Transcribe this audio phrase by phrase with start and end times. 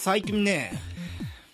[0.00, 0.70] 最近ね、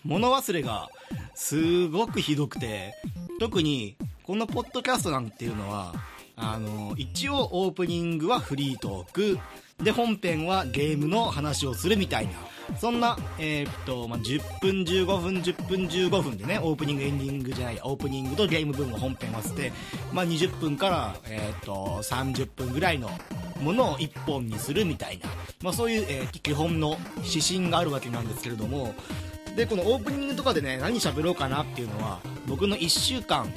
[0.05, 0.91] 物忘れが
[1.35, 2.95] すごくひどくて、
[3.41, 5.95] 特にこのポッドキャストなんていうのは、
[6.37, 9.39] あの、一応オープニングはフリートーク、
[9.83, 12.33] で、本編はゲームの話をするみたいな、
[12.79, 19.73] そんな、えー、っと、まあ、10分15分、10分15分でね、オープニング、エンディングじゃない、オープニングとゲーム分を本編合わせて、
[20.13, 23.11] まあ、20分から、えー、っと、30分ぐらいの
[23.61, 25.29] ものを1本にするみたいな、
[25.63, 28.95] まあ、そういう、えー、基本の指針があるわけなんですけれども、
[29.57, 33.53] で、このオープニングとかでね、何喋ろうかなっていうのは、僕の1週間、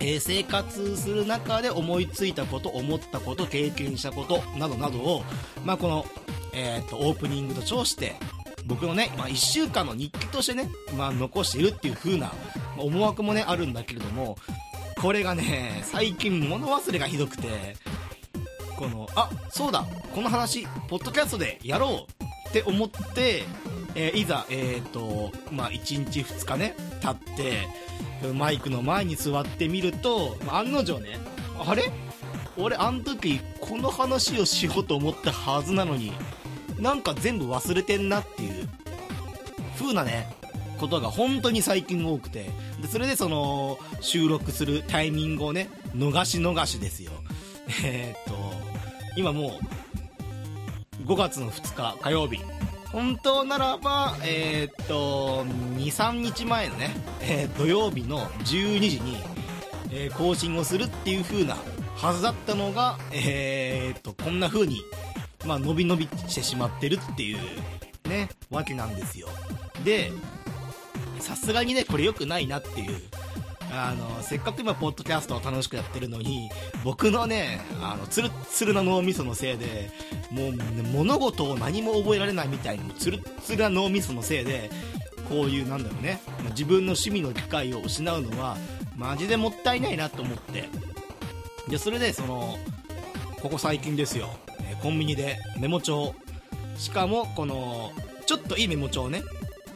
[0.00, 5.24] えー、生活する中で思いついたこと、思ったこと、経験したこと、などなどを、
[5.64, 6.06] まあ、この、
[6.52, 8.16] えっ、と、オープニングと称して、
[8.66, 12.32] 僕のね、まあ、1週間の日記としてね、まあ、残しているっていう風な、
[12.76, 14.36] 思惑もね、あるんだけれども、
[15.00, 17.76] これがね、最近物忘れがひどくて、
[18.76, 23.44] この、あ、そうだ、この話、ポッドキャストでやろうって思って、
[23.94, 27.68] えー、いざ、え、ー、と、まあ、1日2日ね、経って、
[28.32, 31.18] マイクの前に座ってみると、案の定ね、
[31.58, 31.90] あれ？
[32.56, 36.12] 俺、あの時、この話をしようと思ったはずなのに、
[36.78, 38.68] なんか全部忘れてんなっていう
[39.78, 40.34] 風なね
[40.78, 42.50] ことが本当に最近多くて
[42.80, 47.12] でそれでその収録するタイミングをね逃し逃しですよ。
[47.84, 48.34] えー、っと
[49.16, 49.58] 今も
[51.00, 52.40] う5月の2日火曜日。
[52.94, 55.44] 本当ならばえー、っと
[55.76, 59.18] 23日前のね、えー、土曜日の12時に、
[59.90, 61.56] え更新をするっていう風な
[61.96, 64.80] はずだったのがえっとこんな風に
[65.46, 67.38] まあ、伸び伸びしてしまってるっていう、
[68.08, 69.28] ね、わけなんですよ。
[69.84, 70.10] で、
[71.20, 73.00] さすがにね、これ良くないなっていう。
[73.74, 76.50] あの、せっかく今、ポッドキャストを楽しくやってるのに、
[76.84, 79.90] 僕のね、あの、ツルツルな脳みそのせいで、
[80.30, 80.58] もう、ね、
[80.92, 84.70] 物事を何も覚えられないみたいに、ツルツルな脳みそのせいで、
[85.28, 88.56] こういう、なんだろうね、自分の趣味の機会を失うのは、
[88.96, 90.68] マジでもったいないなと思って。
[91.68, 92.58] で、それで、その、
[93.42, 94.30] ここ最近ですよ。
[94.82, 96.14] コンビニでメモ帳
[96.76, 97.92] しかもこの
[98.26, 99.22] ちょっといいメモ帳ね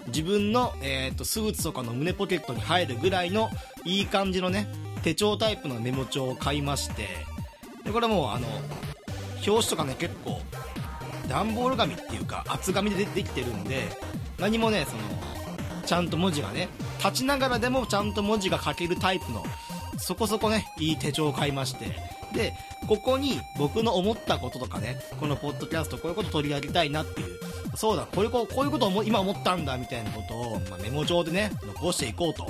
[0.08, 3.50] 自分の、えーと、スーツとかの胸ポケットに入るぐらいの
[3.88, 4.68] いい感じのね
[5.02, 7.08] 手帳タイプのメモ帳を買いまして
[7.84, 8.46] でこれもうあの
[9.46, 10.40] 表紙とかね結構
[11.26, 13.88] 段ボール紙っていうか厚紙でできてるんで
[14.38, 15.02] 何もねその
[15.86, 19.42] ちゃんと文字がね立ちながらでもちゃんと文字が書けるタイプの
[19.96, 21.86] そこそこねいい手帳を買いまして
[22.34, 22.52] で
[22.86, 27.38] ここに僕の思ったこととかね、このポッドキャストこういうこと取り上げたいなっていう、
[27.76, 32.46] そうだ、こういうこういうことを今思ったんだみたいなことを、まあ、メモ帳でね、残していこうと。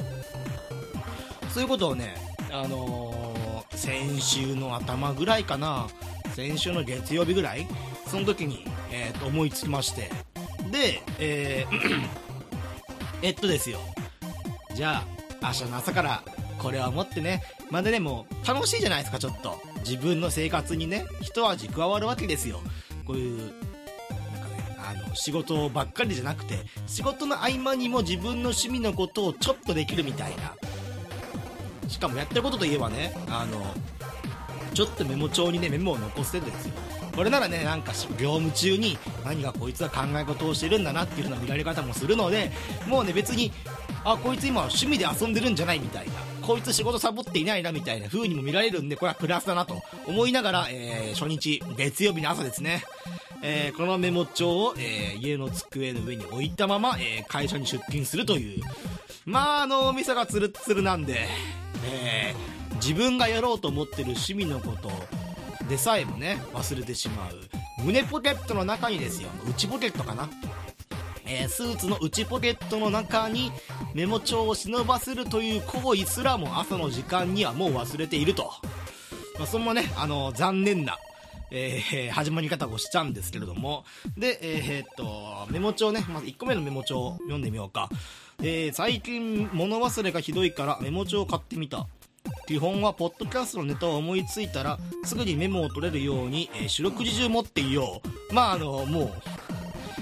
[1.51, 2.15] そういうことをね、
[2.51, 5.87] あのー、先週の頭ぐらいかな、
[6.35, 7.67] 先週の月曜日ぐらい、
[8.07, 10.11] その時に、えー、と思いつきまして、
[10.71, 12.09] で、えー
[13.23, 13.79] えっとですよ、
[14.75, 15.03] じゃ
[15.43, 16.23] あ、明日の朝から
[16.59, 19.59] これは思ってね、まだね、もう楽しいじゃないですか、ちょっと。
[19.81, 22.61] 自分の生活にね、一味加わるわけですよ。
[23.07, 23.55] こういう、なんか
[24.49, 30.55] ね、あの、仕事ばっかりじゃなくて、仕事の合間にも自分の趣味のことをちょっとできるみたいな。
[31.89, 33.75] しかもやってることといえばね、あの、
[34.75, 36.75] ちょっとメモ帳にね、メモを残してるんですよ。
[37.17, 42.53] これならね、なんか業務中に何かこいつは考え事をしてるんだなっていう風な見られ方もするので、
[42.87, 43.51] もうね、別に、
[44.05, 46.13] あ、こいつ今趣味で遊んでるんじゃないみたいな。
[46.49, 52.85] こいつ仕事サボっていないなみたいな風にも見られるんで、これはプラスだなと思いながら、えー、初日、月曜日の朝ですね。
[53.43, 58.63] えー、このメモ帳を、えー、家の机の上に置いたまま、えー、会社に出勤するという。
[59.27, 61.29] まあ、脳みそがツルツルなんで、
[61.85, 64.91] えー、自分がやろうと思ってる趣味のこと
[65.69, 67.35] でさえもね、忘れてしまう。
[67.85, 70.31] 胸ポケットの中にですよ、内ポケットかな。
[71.29, 73.53] えー、スーツの内ポケットの中に
[73.95, 78.51] メモ帳を忍ばせるという行為すらも朝の時間にはもう忘れていると。
[79.39, 80.99] まあ、そんなね、あの、残念な、
[81.51, 83.85] えー、始まり方をしたんですけれども。
[84.17, 87.89] で、えー、っと、メモ帳ね、まず1個目のメモ帳を読んでみようか。
[88.41, 91.87] えー、最近物忘れがひどいからメモ帳を買ってみた。
[92.47, 98.35] 基本はポッドキャストのネタを思いついたらすぐにメモを取れるように、えー、四六時中持っていよう。
[98.35, 99.13] まああの、もう、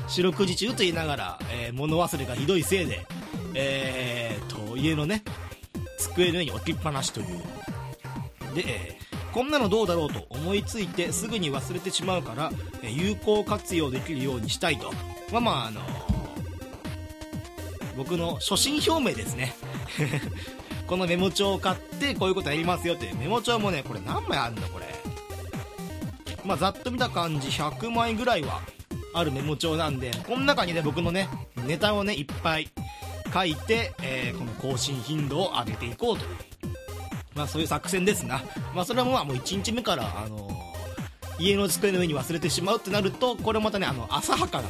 [0.09, 3.07] 四六時中と言いながら、えー、物忘れがひどいせいで、
[3.55, 5.25] えー、と、家のね、
[5.99, 7.27] 机の上に置きっぱなしという。
[8.55, 14.93] で、えー、こんなのどうだろうと思いついてすぐに忘れてしまうから、え有効活用できるようにしたいと。
[15.33, 15.81] まあまあ、あの
[17.97, 19.55] 僕の初心表明ですね。
[20.87, 24.87] このメモ帳を買ってこういうことやりますよってメモ帳もねこれ何枚あるんだこれ
[26.45, 28.61] まあざっと見た感じ100枚ぐらいは
[29.17, 31.29] あるメモ帳なんでこの中にね僕のね
[31.67, 32.69] ネタをねいっぱい
[33.33, 36.25] 書いて、えーこの更新頻度を上げていこうと
[37.35, 38.43] まあそういう作戦ですな。
[38.75, 40.55] まあそれはもう1日目からあのー
[41.39, 44.69] 家の机の上に忘れてしまうってなるとこれまたねあの浅はかな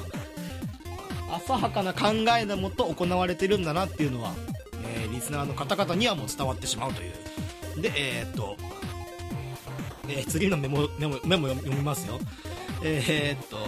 [1.37, 4.33] 浅はかな考えのもと行われてるんだなっていうのは、
[4.85, 7.83] えーリスナーの方々にはもう伝わってしまうという。
[7.83, 8.57] でえーっと、
[10.09, 12.19] え次のメモメモメモ読みますよ。
[12.83, 13.59] えっと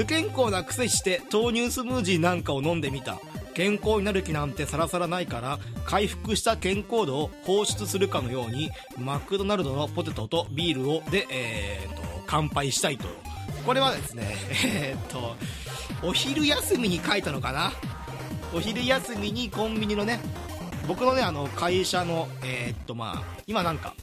[0.00, 3.20] 不健康な癖して豆乳スムージーなんかを飲んでみた。
[3.52, 13.08] 健康になる気なんてさらさらないから回復した健康度を放出するかのようにマクドナルドのポテトとビールをで、えーっと乾杯したいと。
[13.66, 14.34] これはですね
[14.74, 15.36] えーっと
[16.02, 17.70] お昼休みに書いたのかな？
[18.54, 20.18] お昼休みにコンビニのね
[20.88, 23.94] 僕のねあの会社のえーっとまあ今なんか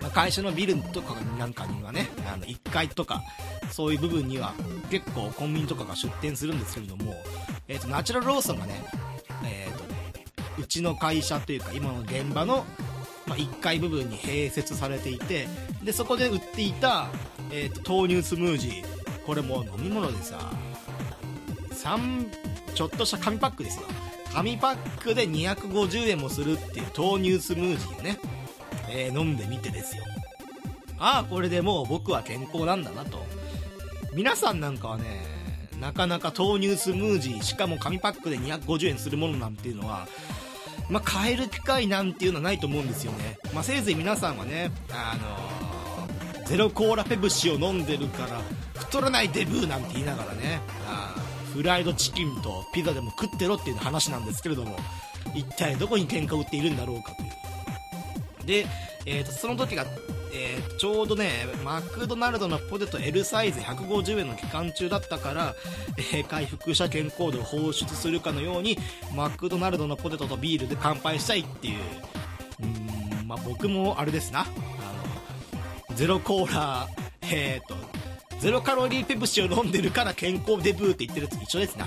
[0.00, 3.22] まあ会社のビルとかなんかにはねあの1階とか
[3.70, 4.54] そういう部分には
[4.90, 7.14] 結構コンビニとかが出店するんですけれども、
[7.68, 8.84] えー、とナチュラルローソンがね、
[9.44, 12.64] えー、とうちの会社というか今の現場の、
[13.26, 15.46] まあ、1階部分に併設されていて
[15.82, 17.08] でそこで売っていた、
[17.50, 20.50] えー、と豆乳スムージーこれもう飲み物でさ
[21.70, 23.86] 3ちょっとした紙パックですよ。
[24.32, 28.18] 紙パックで250円もするっていう豆乳スムージーをね、
[28.90, 30.04] えー飲んでみてですよ。
[30.98, 33.24] ああこれでもう僕は健康なんだなと。
[34.14, 35.04] 皆さんなんかはね
[35.80, 40.08] なかなか豆乳スムージーしかも紙パックで250円するものなんていうのは
[40.88, 45.68] まあ、買える機会なんていうのはないと思うんですよね、まあ、せいぜい皆さんはね、あのー
[46.48, 48.40] ゼロコーラペプシを飲んでるから
[48.74, 51.14] 太らないデブーなんて言いながらねあ
[51.52, 54.74] フライドチキンとピザでも食ってろっていう話なんですけれども
[55.34, 57.47] 一体どこに喧嘩を売っているんだろうかという。
[58.48, 58.66] で、
[59.04, 59.84] えー、とその時が、
[60.32, 61.30] えーちょうどね
[61.64, 65.54] マクドナルドのポテト L サイズ150円の期間中だったから、
[65.98, 68.78] えー回復した健康度を放出するかのように
[69.14, 71.78] マクドナルドのポテトとビールで乾杯したいっていう。
[72.62, 72.66] う
[73.24, 74.40] んまあ僕もあれですな。
[74.40, 74.44] あ
[75.90, 76.88] のゼロコーラ
[77.22, 77.74] えっ、と
[78.38, 81.86] ゼロカロリーペプシを飲んでるから健康デブーって言ってるやつ一緒ですな。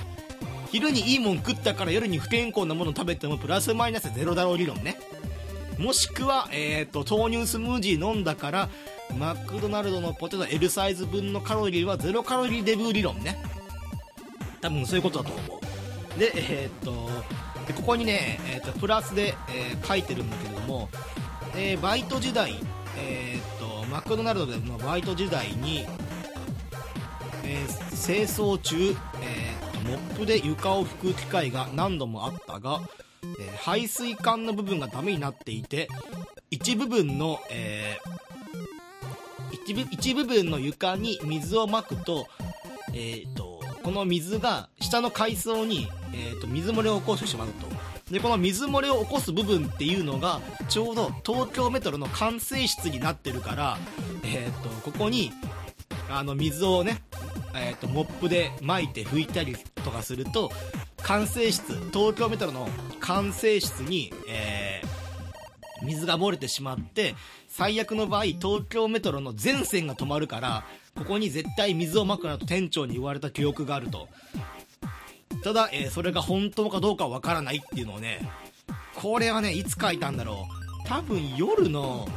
[0.71, 4.97] 昼にいいもん食ったから夜に不健康なもの食べてもプラスマイナスゼロだろう理論ね。
[5.81, 8.69] もしくは、えー、と豆乳スムージー飲んだから
[9.17, 13.41] マクドナルドのポテト L サイズ分のカロリーはゼロカロリーデブー理論ね。
[14.61, 15.59] 多分そういうことだと思
[16.15, 16.19] う。
[16.19, 17.09] でえっ、と
[17.67, 20.87] でここにね、えー、とプラスで、えー書いてるんだけれども、
[21.55, 22.53] えバイト時代
[22.97, 25.85] えっ、とマクドナルドでのバイト時代に、
[27.43, 32.81] えー清掃中、えーとモップで床を拭く機会が何度もあったが、
[33.23, 35.87] えー排水管の部分がダメになっていて
[36.49, 38.31] 一部分の、えー
[39.51, 42.27] 一部一部分の床に水をまくと,、
[42.93, 47.67] えー、とこの水が下の海藻に、えー、と水漏れを起こしてしまうと。
[48.11, 53.77] でこの水漏れを起こす部分っていうのがちょうど東京メトロの管制室になってるから、
[54.25, 55.31] えー、とここに
[56.09, 57.01] あの水をね、
[57.55, 60.51] えー、とモップで巻いて拭いたりとかすると
[61.11, 62.69] 管制室東京メトロの
[63.01, 64.87] 管制室に、えー
[65.83, 67.15] 水が漏れてしまって
[67.49, 70.63] 最悪の場合東京メトロの全線が止まるから
[70.95, 74.07] ここに絶対水をまくなと店長に言われた記憶があると。
[75.43, 78.21] ただ、えーそれが本当かどうかわからないっていうのをね
[78.95, 80.47] これはねいつ書いたんだろ
[80.85, 80.87] う。
[80.87, 82.07] 多分夜の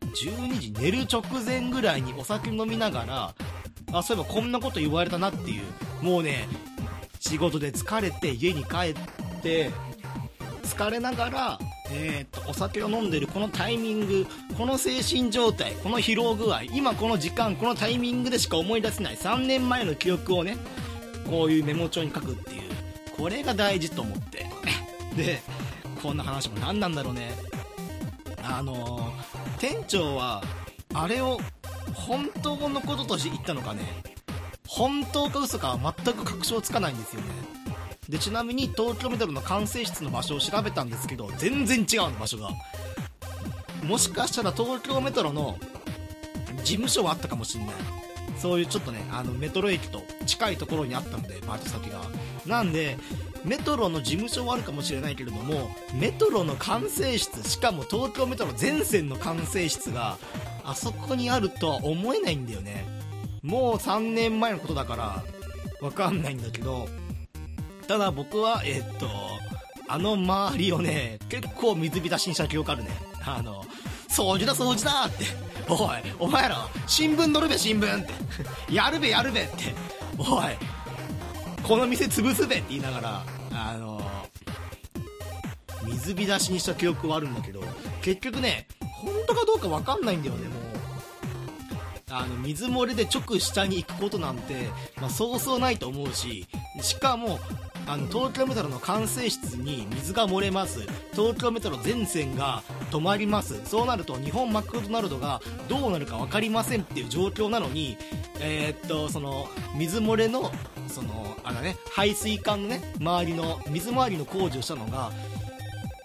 [0.00, 3.34] 12時寝る直前ぐらいにお酒飲みながら
[3.92, 6.48] あそういえばこんなこと言われたなっていうもうね
[7.20, 8.76] 仕事で疲れて家に帰
[9.38, 9.70] って
[10.64, 11.58] 疲れながら、
[11.92, 14.26] えー、とお酒を飲んでるこのタイミング
[14.58, 20.56] この精神状態この疲労具合今この時間このタイミングでしか思い出せない3年前の記憶をね
[21.28, 22.62] こういうメモ帳に書くっていう
[23.16, 24.46] これが大事と思って。
[25.16, 25.40] で
[26.02, 27.32] こんな話も何なんだろうね。
[28.42, 30.42] あのー店長は
[30.94, 31.38] あれを
[31.92, 33.82] 本当のこととして言ったのかね。
[34.70, 37.28] 本当か嘘かは全く確証つかないんですよね。
[38.08, 42.50] でちなみに東京メトロの管制室の場所を調べたんですけど全然違うの場所が。
[43.84, 45.58] もしかしたら東京メトロの
[46.62, 47.74] 事務所はあったかもしれない。
[48.38, 52.00] そういうちょっとねあのメトロ駅と近いところにあったのでバイト先が。
[52.46, 52.96] なんで
[53.44, 60.16] メトロの事務所はあるかもしれないけれどもメトロの管制室しかも東京メトロ全線の管制室が
[60.64, 62.99] あそこにあるとは思えないんだよね。
[63.42, 65.24] もう3年前のことだから
[65.80, 66.88] わかんないんだけど
[67.86, 69.08] ただ僕はえっと
[69.88, 72.90] あの周りをね結構水浸しにした記憶あるね。
[73.24, 73.64] あの
[74.08, 75.24] 掃除だ掃除だって。
[75.68, 78.12] おいお前ら新聞載るべ新聞って。
[78.74, 79.74] やるべやるべって。
[80.18, 80.44] おい
[81.62, 84.00] この店潰すべって言いながら、あの
[85.84, 87.62] 水浸しにした記憶はあるんだけど、
[88.02, 90.69] 結局ね、本当かどうかわかんないんだよね、もう。
[92.10, 94.68] あの、水漏れで直下に行くことなんて、
[95.00, 96.46] まあ、そうそうないと思うし、
[96.82, 97.38] しかも、
[97.86, 100.80] あの、東京メトロの管制室に水が漏れます。
[101.12, 103.60] 東京メトロ全線が止まります。
[103.64, 107.96] そうなると、日本マクドナルドがどうなるか分かりませんっていう状況なのに、
[108.40, 110.52] えー、っと、その、水漏れの、
[110.88, 115.10] その、あのね、排水管のね、周りの、水回りの工事をしたのが、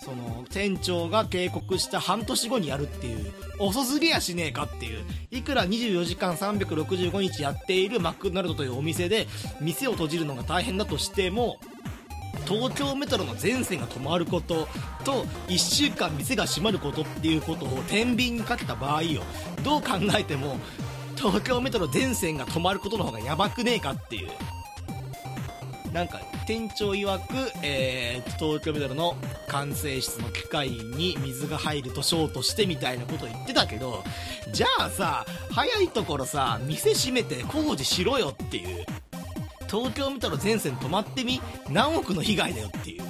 [0.06, 9.26] その店長が警告した半年後にやるっていう遅すぎやしねえかっていういくら24時間365日やっているマクドナルドというお店で
[9.60, 11.58] 店を閉じるのが大変だとしても
[12.46, 14.68] 東京メトロの全線が止まること
[15.04, 19.24] と1週間店が閉まることっていうことを天秤にかけた場合よ。
[19.64, 20.60] どう考えても
[21.16, 24.30] 東京メトロ全線が止まることの方がやばくねえかっていう。
[25.96, 29.16] なんか店長曰く、えー、東京メトロの
[29.48, 34.04] 管制室の機械に水が入るとショートしてみたいなこと言ってたけど
[34.52, 38.86] じゃあさ早いところさ店閉めて工事しろよっていう。
[39.68, 41.42] 東京メトロ全線止まってみ？
[41.70, 43.04] 何億の被害だよっていう。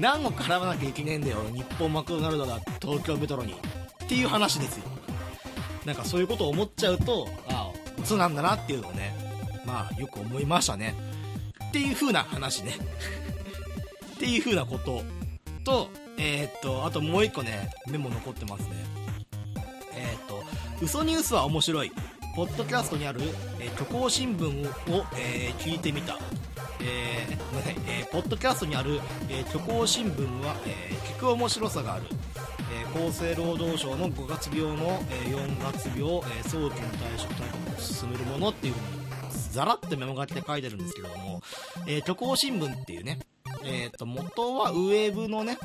[0.00, 3.52] 何億払わなきゃいけねえんだよ日本マクドナルドが東京メトロに。
[3.52, 4.84] っていう話ですよ。
[5.86, 9.14] なんかそういうことを思っちゃうとああ嘘なんだなっていうのをね
[9.64, 10.96] まあよく思いましたね。
[11.72, 12.76] っていう風な話ね
[14.14, 15.02] っていう風なこと
[15.64, 15.88] と、
[16.18, 18.68] えー、っと、あともう一個ね、メモ残ってますね。
[19.94, 20.44] えー、っと、
[20.82, 21.92] 嘘ニュースは面白い。
[22.36, 23.20] ポッドキャストにある、
[23.58, 26.18] えー、虚構新聞を、えー、聞いてみた。
[26.82, 29.00] えー、ね、えー、ポッドキャストにある、
[29.30, 32.04] え、虚構新聞は、えー、聞く面白さがある。
[32.70, 39.01] え、厚生労働省の5月病の、え、4月病、え、早期の対処対策を進めるものっていう風に
[39.52, 41.42] ザラってメモ書きで書いてるんですけれども、
[41.86, 43.18] えー、虚構新聞っていうね、
[43.64, 45.58] えっ、ー、と、元はウェブのね、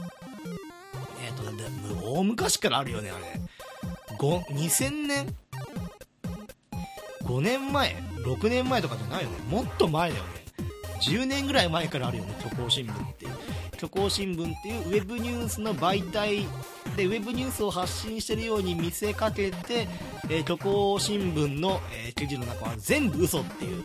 [1.25, 3.39] えっ、ー、と、大昔からあるよね、あれ。
[4.17, 5.35] 5、2000年
[7.23, 9.37] ?5 年前 ?6 年前とかじゃないよね。
[9.49, 10.29] もっと前だよね。
[11.01, 13.31] 10年ぐらい前からあるよね、虚構新聞っていう。
[13.75, 16.45] 虚構新聞っていうウェブニュースの媒体
[16.97, 19.87] でウェブニュースを発信してるように見せかけて、
[20.29, 23.83] えー、虚構新聞の、えー、記事の中は全部嘘っていう、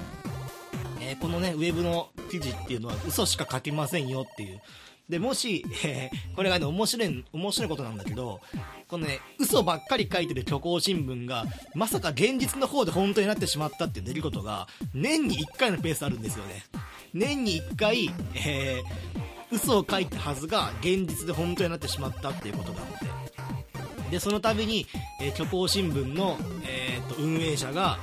[0.98, 4.62] えー、このねウェブの記事っていうのは嘘しか書きませんよっていう。
[5.10, 8.40] でもし、えー、これがね面白い面白いことなんだけど
[8.88, 16.64] このね嘘ばっかり書いてる虚構新聞がまさか現実の方で本当になってしまったっていう出来事が年に1回のペースあるんですよね。
[17.12, 24.10] 年に1回、えー、嘘を書いたはずが現実で本当になってしまったっていうことがあって。
[24.10, 24.86] でその度に、
[25.20, 27.98] えー、虚構新聞の、えー、と運営者が、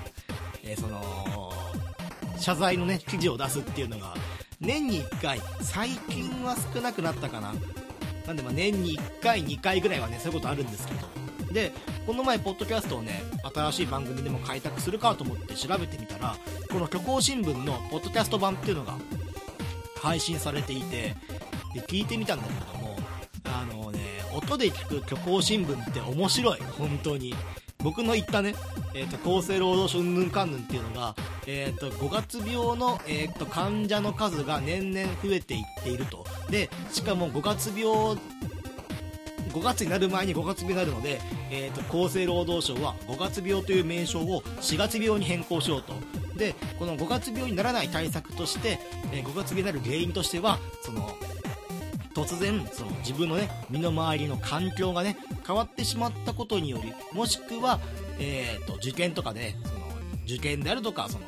[0.64, 1.54] えー、その
[2.38, 4.16] 謝罪のね記事を出すっていうのが
[4.60, 7.54] 年に1回最近は少なくなったかな。
[8.26, 11.08] なんでまあ年に1回2回ぐらいはねそういうことあるんですけど。
[11.54, 11.72] で
[12.06, 13.24] この前ポッドキャストをね
[13.56, 16.36] 新しい番組でも開拓するかと思って調べてみたら
[16.72, 18.96] この虚構新聞のポッドキャスト版っていうのが
[20.00, 21.16] 配信されていて
[21.74, 22.98] で聞いてみたんだけども
[23.46, 24.00] あのね
[24.34, 26.60] 音で聞く虚構新聞って面白い。
[26.78, 27.34] 本当に。
[27.82, 28.56] 僕の言ったね、
[28.94, 31.16] えーと、厚生労働省うんぬんかんぬんっていうのが、
[31.48, 36.26] えーと、5月病の、えーと、患者の数が年々増えていっていると。
[36.50, 38.18] でしかも5月病
[39.50, 45.94] 5月になる前に5月病になるので、えーと、厚生労働省は5月病という名称を4月病に変更しようと。
[46.38, 48.80] でこの5月病にならない対策として、
[49.12, 51.10] えー、5月病になる原因としてはその
[52.14, 57.80] 突然その自分のね身の回りの環境がね変わってしまったことによりもしくは、
[58.20, 59.80] えーと、受験とかで、ね、その
[60.26, 61.26] 受験であるとかその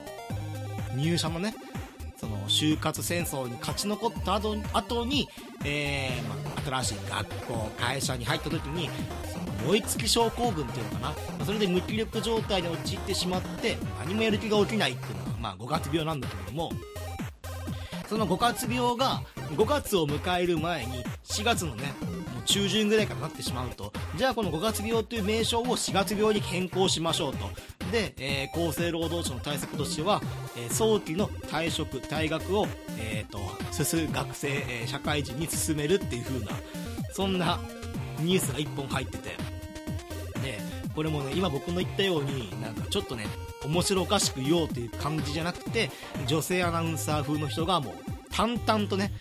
[0.95, 1.55] 入社のね
[2.17, 5.27] その就活戦争に勝ち残った後後に、
[5.65, 6.35] えーま
[6.75, 8.89] あ、新しい学校会社に入った時に
[9.31, 16.71] その燃え尽き症候群っていうのかな、それで無気力状態に陥ってしまって何もやる気が起きないっていうのが、まあ、5月病なんだけれども
[18.07, 21.93] その5月病が5月を迎える前に4月のね
[22.33, 23.93] もう中旬ぐらいからなってしまうと。
[24.15, 27.49] じゃあこの5月病という名称を4月病に変更しましょうと。
[27.91, 30.21] で、えー、厚生労働省の対策としては、
[30.57, 32.67] えー、早期の退職退学を、
[32.97, 33.39] えーと、
[33.71, 36.51] 進学生、えー、社会人に進めるっていう風な
[37.11, 37.59] そんな
[38.19, 39.37] ニュースが1本入ってて。
[40.41, 40.59] で
[40.95, 43.25] これもね今僕の言ったようになんかちょっとね
[43.63, 45.89] 面白おかしく言おうという感じじゃなくて
[46.27, 47.93] 女性アナウンサー風の人がもう
[48.31, 49.11] 淡々とね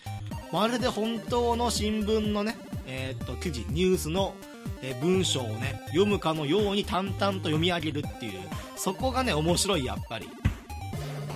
[0.53, 4.35] まるで本当の新聞のね、えー、っと記事ニュースの、
[4.83, 8.41] え文章をね読むかのように淡々と読み上げるっていう
[8.77, 10.29] そこがね面白いやっぱり。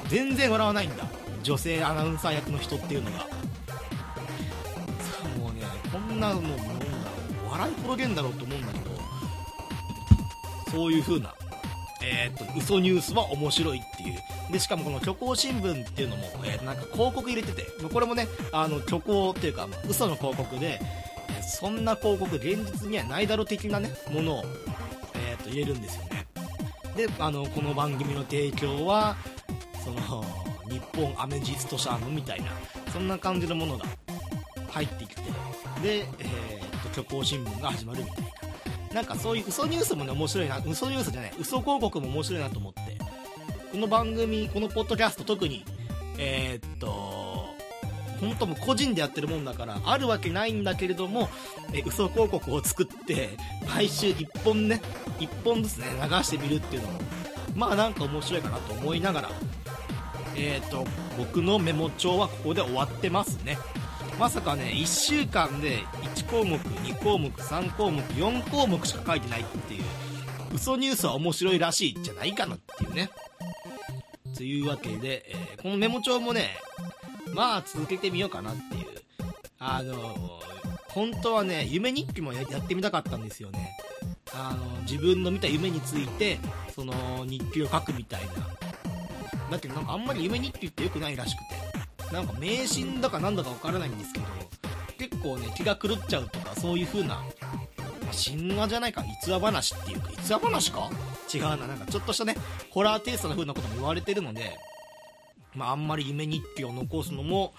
[0.09, 1.05] 全然笑わないんだ。
[1.43, 3.19] 女性アナウンサー役の人っていうのが。
[3.21, 3.27] さ
[5.25, 6.59] あもうねこんなのもう。
[7.55, 8.91] 笑い転げんだろうと思うんだけど
[10.73, 11.33] そういう風な
[12.05, 14.53] えー、っと嘘ニュースは面白いっていう。
[14.53, 17.65] でしかもこの虚構新聞っていうのも、えー、なんか広告入れてて。
[17.93, 20.81] これもねあの虚構っていうか、まあ、嘘の広告で、
[21.39, 24.45] え、そんな広告現実にはないだろ的なねものを、
[25.15, 26.27] え、っと入れるんですよね。
[26.97, 29.17] であのこの番組の提供は
[29.85, 30.25] その
[30.69, 32.47] 日本アメジスト社のみたいな
[32.93, 33.85] そんな感じのものが
[34.71, 35.23] 入ってきて
[35.83, 36.07] で、え、っ
[36.83, 38.44] と虚構新聞が始まるみたいな。
[38.95, 42.81] なんかそういう嘘ニュースもね、面白いな、嘘ニュースじゃない、嘘広告も面白いなと思って、
[43.73, 45.65] この番組、このポッドキャスト特に、
[46.17, 47.53] えー、っと、
[48.21, 51.29] 本当も個人でやってるもんだから、あるわけないんだけれども、
[51.73, 53.31] え嘘広告を作って、
[53.67, 54.81] 毎週1本ね、
[55.19, 57.01] 1本ずつね、流してみるっていうのも、
[57.57, 59.31] まあなんか面白いかなと思いながら、
[60.37, 60.87] えー、っと、
[61.19, 63.59] 僕のメモ帳はここで終わってますね。
[64.19, 65.81] まさかね1週間で
[66.15, 69.85] 1項目2項目3項目4項目しか書いてないっていう
[70.55, 73.11] 嘘ニュースは面白いらしいじゃないかなっていうね。
[74.37, 76.57] というわけで、えー、このメモ帳もね
[77.35, 78.85] まあ続けてみようかなっていう。
[79.59, 79.99] あのー、
[80.89, 83.77] 本当はね夢日記もやってみたかったんですよね。
[84.33, 86.39] あの自分の見た夢について
[86.75, 86.93] その
[87.25, 88.33] 日記を書くみたいな。
[89.51, 91.64] だけどなんかあんまり夢日記って良くないらしくて。
[92.13, 94.27] なんか迷信だかなんだかわからないんですけど、
[94.99, 97.25] 結構ね、気が狂っちゃうとか、そういう風な、まあ、
[98.13, 100.91] 神話じゃないか、逸話話っていうか、逸話話か？
[101.35, 102.37] 違うな、なんかちょっとしたね、
[102.71, 104.57] ホラーテイストな風なことも言われてるので、
[105.55, 107.53] まあ、あんまり夢日記を残すのも、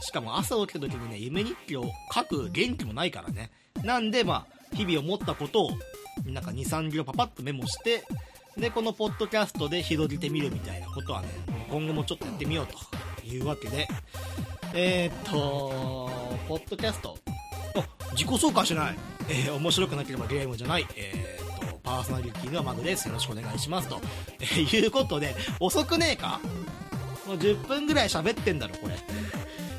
[0.00, 3.50] しかも朝起きた時にね、夢日記を書く元気もないからね。
[3.82, 5.70] なんで、まあ、日々思ったことを、
[6.26, 8.04] なんか2、3行パパッとメモして、
[8.56, 11.28] で、このポッドキャストで広げてみるみたいなことはね、
[11.70, 12.76] 今後もちょっとやってみようと
[13.28, 13.88] いうわけで、
[14.74, 16.10] えー、っと、
[16.48, 17.16] ポッドキャスト、
[18.12, 18.96] 自己紹介しない、
[19.28, 23.08] えー、面白くなければゲームじゃない、えー、っと、パーソナリティのマグです。
[23.08, 24.00] よろしくお願いしますと、
[24.40, 26.40] えー、いうことで、遅くねえか？
[27.26, 28.96] もう10分ぐらい喋ってんだろ、これ。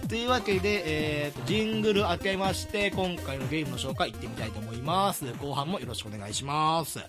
[0.08, 5.32] というわけで、えー、とジングル開けまして、今回のゲームの紹介いってみたいと思います。
[5.34, 7.00] 後半もよろしくお願いします。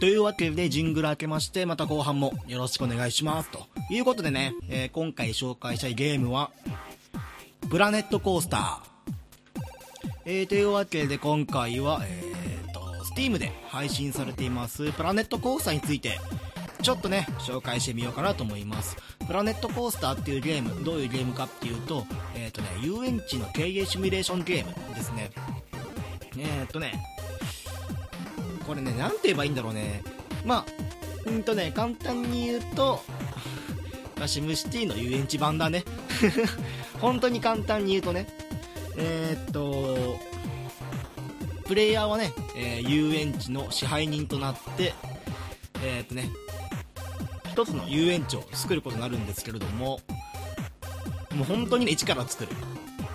[0.00, 3.50] というわけで、ジングル開けまして、また後半もよろしくお願いします。
[3.50, 6.50] ということでね、えー、今回紹介したいゲームは、
[7.70, 8.94] プラネットコースター。
[10.26, 12.80] えー、というわけで今回は、えーと、
[13.14, 16.18] Steam で配信されています、プラネットコースターについて、
[16.82, 18.96] ちょっとね、紹介してみようかなと思います。
[19.26, 25.30] プラネットコースターっていうゲーム、どういうゲームかっていうと、えっ、ー、とね、遊園地の経営シミュレーションゲームですね。
[26.36, 26.94] えっ、ー、とね、
[28.66, 30.02] これね、なんて言えばいいんだろうね。
[30.44, 30.64] まあ、
[31.26, 33.02] うんとね、簡単に言うと、
[34.16, 35.84] まあ、シムシティの遊園地版だね。
[37.00, 38.26] 本当に簡単に言うとね。
[38.96, 40.18] えー、っと、
[41.66, 44.94] プレイヤーはね、えー、遊園地の支配人となって、
[45.82, 46.30] えー、っとね、
[47.50, 50.00] 一つの遊園地を作ることになるんですけれども、
[51.34, 52.50] もう本当にね、一から作る。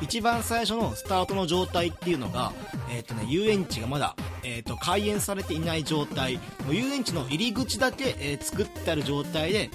[0.01, 2.53] 一番最初のスタートの状態っていうのが、
[2.89, 6.39] えっ、とね、遊園地がまだえーと、開園されていない状態。
[6.69, 9.69] 遊園地の入り口だけ、えー、作ってある状態で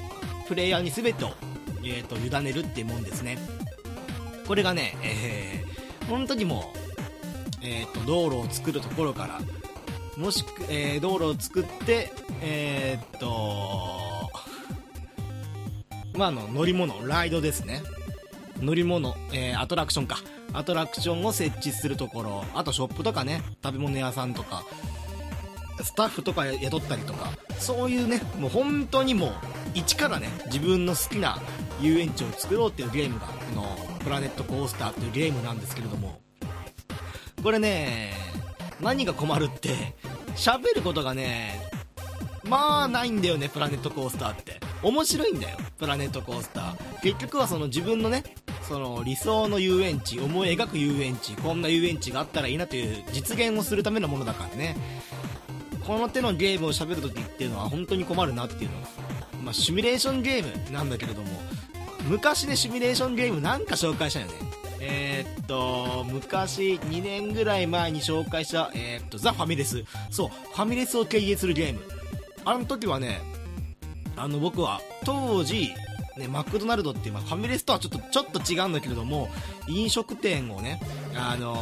[0.48, 1.30] プレイヤーに全てを、
[1.84, 3.38] えーと、委ねるっていうもんですね。
[4.46, 6.78] これがね、えー、本当にもう、
[7.62, 9.40] えーと、道路を作るところから
[10.18, 14.30] もしく、えー、道路を作ってえ、っと
[16.14, 17.82] まあの乗り物ライドですね。
[18.60, 20.18] 乗り物、えー、アトラクションか。
[20.52, 22.44] アトラクションを設置するところ。
[22.54, 23.42] あとショップとかね。
[23.62, 24.64] 食べ物屋さんとか。
[25.82, 27.30] スタッフとか雇ったりとか。
[27.58, 29.32] そういうねもう本当にもう
[29.74, 31.40] 一からね自分の好きな
[31.80, 36.20] 遊園地を作ろうっていうゲームがこのプラネットコースターっていうゲームなんですけれども。
[37.42, 38.12] これね
[38.80, 39.94] 何が困るって
[40.34, 41.60] 喋ることがね
[42.48, 44.60] まあないんだよねプラネットコースターって。
[44.82, 47.00] 面白いんだよプラネットコースター。
[47.02, 48.24] 結局はその自分のね
[48.62, 54.76] その理想の遊園地思い描く遊園地こんな遊園地があったらいいなという実現をするためのものだからね。
[55.86, 58.80] この手のゲームを喋るときっていうのは本当に困るなっていうの。
[58.80, 58.88] が、
[59.44, 61.28] まあ、シミュレーションゲームなんだけれども
[62.08, 64.32] 昔でシミュレーションゲームなんか紹介したよね。
[64.80, 69.84] えー、っと昔2年ぐらい前に紹介した、えー、っとザ・ファミレス。
[70.10, 71.80] そうファミレスを経営するゲーム。
[72.44, 73.20] あの時はね
[74.16, 75.70] あの僕は当時
[76.16, 79.28] ね、マクドナルドっていう、まあ、ファミレスとはちょっとちょっと違うんだけれども
[79.66, 80.80] 飲食店をね、
[81.16, 81.56] あの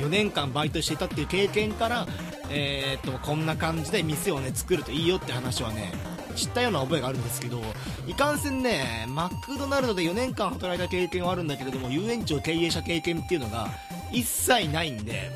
[0.00, 2.06] 4年間バイトしていたっていう経験から、
[2.50, 5.92] えー、っとこんな感じで店をね作るといいよって話はね
[6.34, 7.60] 知ったような覚えがあるんですけど
[8.06, 13.68] いかんせんねマクドナルドで4年間働いた経験はあるんだけれども遊園地を経営した経験っていうのが
[14.10, 15.30] 一切ないんで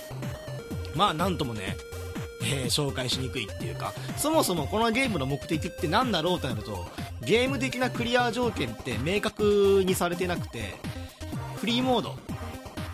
[0.96, 1.76] まあなんともね
[2.46, 6.86] えー、紹介しにくいっていうかそもそもこのゲームの目的って何だろうとなると
[7.24, 10.74] ゲーム的なクリア条件って明確にされてなくて
[11.56, 12.14] フリーモード。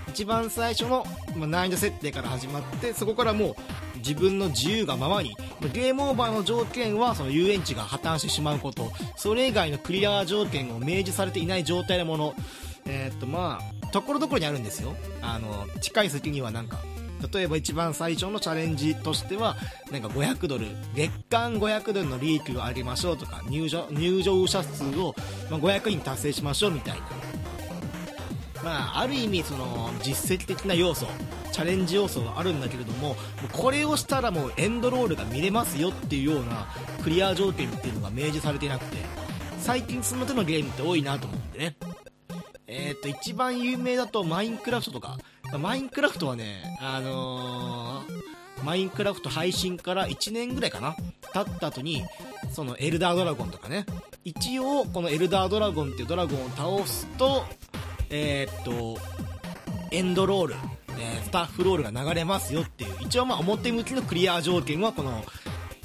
[0.09, 3.55] 一番最初の難易度設定から始まってそこからもう
[3.97, 5.35] 自分の自由がままに
[5.73, 8.93] ゲームオーバーの条件はその遊園地が破綻してしまうこと。
[9.17, 12.35] それ以外のクリア条件を明示されていない状態のもの。
[12.85, 14.95] えー、っとまあところどころにあるんですよ。
[15.23, 16.81] あの近い先にはなんか
[17.33, 19.57] 例えば一番最初のチャレンジとしては
[19.91, 25.15] なんか500ドル月間500ドルの利益を上げましょうとか入場入場者数を
[25.51, 27.03] 500人達成しましょうみたいな。
[28.63, 31.07] まあ、ある意味その実績的な要素
[31.51, 33.17] チャレンジ要素はあるんだけれども
[33.53, 36.69] これをしたらもうエンドロールが見れますよっていうような
[37.03, 38.99] クリア条件っていうのが明示されていなくて
[39.59, 41.77] 最近その手のゲームって多いなと思ってね。
[42.67, 45.19] えっ、ー、と一番有名だとマインクラフトとか
[45.59, 50.97] マインクラフトはね、あのー、マインクラフト配信から1年ぐらいかな
[51.33, 52.05] 経った後に、
[52.53, 53.87] そのエルダードラゴンとかね、
[54.25, 57.45] 一応このエルダードラゴンっていうドラゴンを倒すと、
[58.11, 58.99] えー、っと、
[59.91, 60.55] エンドロール、
[60.99, 65.25] えー、スタッフロールが流れますよっていう、一応まあ表向きのクリア条件はこの、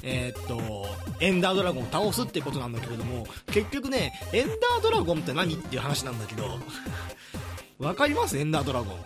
[0.02, 0.86] えー、っと、
[1.20, 6.58] エンダードラゴンを倒すってことなんだけれども、結局ね、エンダードラゴンって何っていう話なんだけど、
[7.78, 8.38] わかります？
[8.38, 8.96] エンダードラゴン。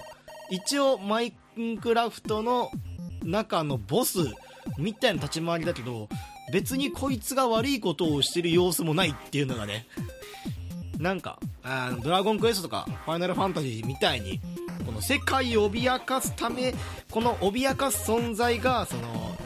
[0.51, 1.33] 一応マイ
[1.81, 2.71] クラフトの
[3.25, 4.19] 中のボス
[4.79, 6.09] みたいな立ち回りだけど
[6.53, 9.87] 別にこいつが悪いことをしてる様子もないっていうのがね
[10.99, 14.41] なんかあドラゴンクエストとかファイナルファンタジーみたいに
[14.85, 16.75] この世界を脅かすため
[17.11, 19.37] この脅かす存在がその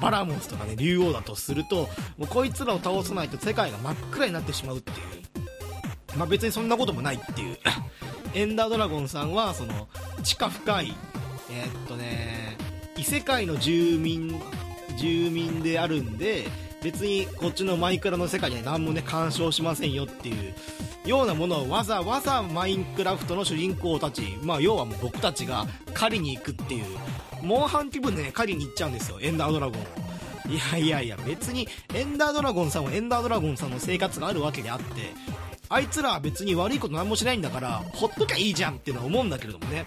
[0.00, 5.45] バラモスとかね竜王だとするともうこいつらを倒さないと世界が真っ暗になってしまうっていう。
[6.16, 7.58] まあ別にそんなこともないっていう。
[8.34, 9.88] エンダードラゴンさんはその
[10.22, 10.94] 地下深い
[11.50, 12.58] えー、っとね
[12.96, 14.38] 異世界の住民
[14.98, 16.46] 住民であるんで
[16.82, 20.54] 別にこっちのマイクラの世界には何もね干渉しませんよっていう
[21.06, 26.84] ようなものをわざわざマインクラフトの主人公たち、まあ、要はもう僕たちが狩りに行くっていう。
[27.42, 29.84] モンハン気分でね狩りに行っちゃうんですよエンダードラゴンを。
[30.48, 35.12] いやいやいや別にエンダードラゴンさんはエンダードラゴンさんの生活があるわけであって
[35.68, 39.84] あいつらは別に悪いこと何もしないんだからほっときゃいいじゃんっていうのは思うんだけれどもね。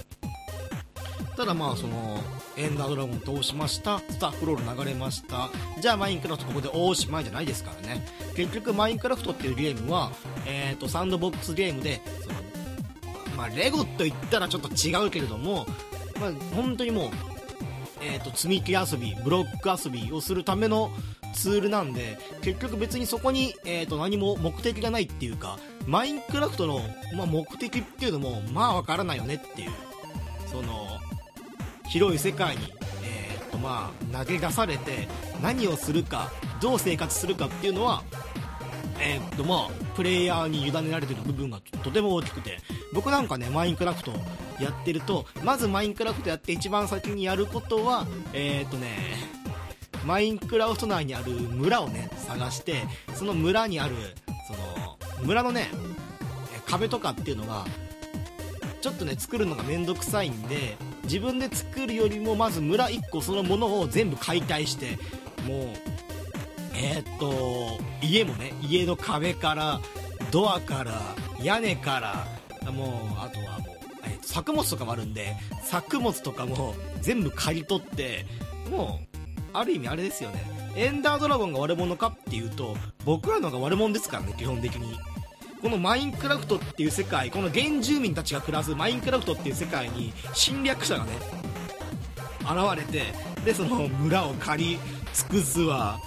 [1.36, 2.22] ただまあその
[2.58, 5.50] エンダードラゴン通しましたスタッフロール流れました。
[5.82, 8.06] じゃあマインクラフトここでおしまいじゃないですからね。
[8.36, 10.12] 結局マインクラフトっていうゲームは、
[10.46, 12.36] えー、とサンドボックスゲームでその
[13.38, 15.66] まあレゴと言ったらちょっと違うけれども、
[16.20, 17.10] まあ、本当にもう
[18.02, 20.90] えーと、積み木遊びブロック遊びをするための
[21.34, 26.82] ツールなんで結局別にそこに、えーと、何も目的がないっていうかマインクラフトの、
[27.16, 29.72] まあ、目的っていうのもまあわからないよねっていう。
[30.46, 30.88] その
[31.88, 32.74] 広い世界に、
[33.04, 35.08] えーとまあ、投げ出されて
[35.42, 38.04] 何をするかどう生活するかっていうのは
[39.00, 42.58] えー、っとまあプレイヤーに委ねられてる部分がとても大きくて。
[42.94, 44.12] 僕なんかねマインクラフト
[44.60, 48.98] やってるとまずマインクラフトやって一番先にやることはえー、っとね
[50.06, 53.96] マインクラフト内にある村をね探してその村にある
[54.48, 54.89] その
[55.24, 55.70] 村のね
[56.66, 57.66] 壁とかっていうのが
[58.82, 64.98] ちょっとね作るのがめんどくさいんで自分で作るよりもまず村1個そのものを全部解体して
[65.46, 65.68] もう
[66.76, 69.82] えー、っと家もね家の壁から
[70.32, 71.02] ドアから
[71.42, 78.26] 屋根からもうあとはもう、えー、作物とかもあるんで作物とかも全部刈り取って
[78.70, 79.09] もう
[79.54, 80.44] ある意味あれですよね。
[80.76, 84.98] エンダードラゴンが悪者かっていうと僕らのが悪者ですからね基本的に。
[85.62, 91.12] このマインクラフトっていう世界この原住民たちが暮らすマインクラフトっていう世界に侵略者がね
[92.42, 94.80] 現れてでその村を借り
[95.14, 96.00] 尽くすわ。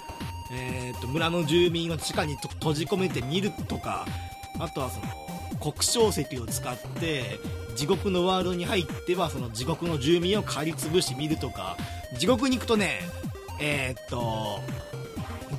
[0.51, 4.05] えーと、村の住民を地下に閉じ込めてみるとか
[4.59, 5.05] あとはその
[5.59, 7.39] 黒晶石を使って
[7.75, 11.77] 地獄のワールドに入ってはその地獄の住民を狩り潰してみるとか。
[12.17, 13.01] 地獄に行くとね
[13.59, 14.59] えー、っと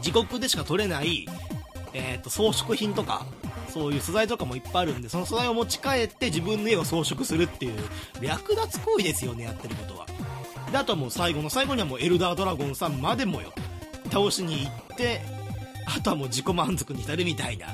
[0.03, 1.27] 地獄でしか取れない、
[1.93, 3.27] えー、っと装飾品とか
[3.69, 7.75] そういう素材とかもいっぱいあるんでその素材を持ち帰って自分の家を装飾するっていう
[8.21, 10.07] 略奪行為ですよねやってることは。
[10.71, 13.53] であとはもう最後の最後にはもうエルダードラゴンさんまでもよ
[14.11, 15.21] 倒しに行って
[15.87, 17.67] あとはもう自己満足に浸るみたいな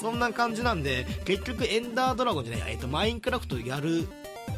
[0.00, 4.06] そんな感じなんで結局エンダードラゴンじゃない、えっと、マインクラフトやる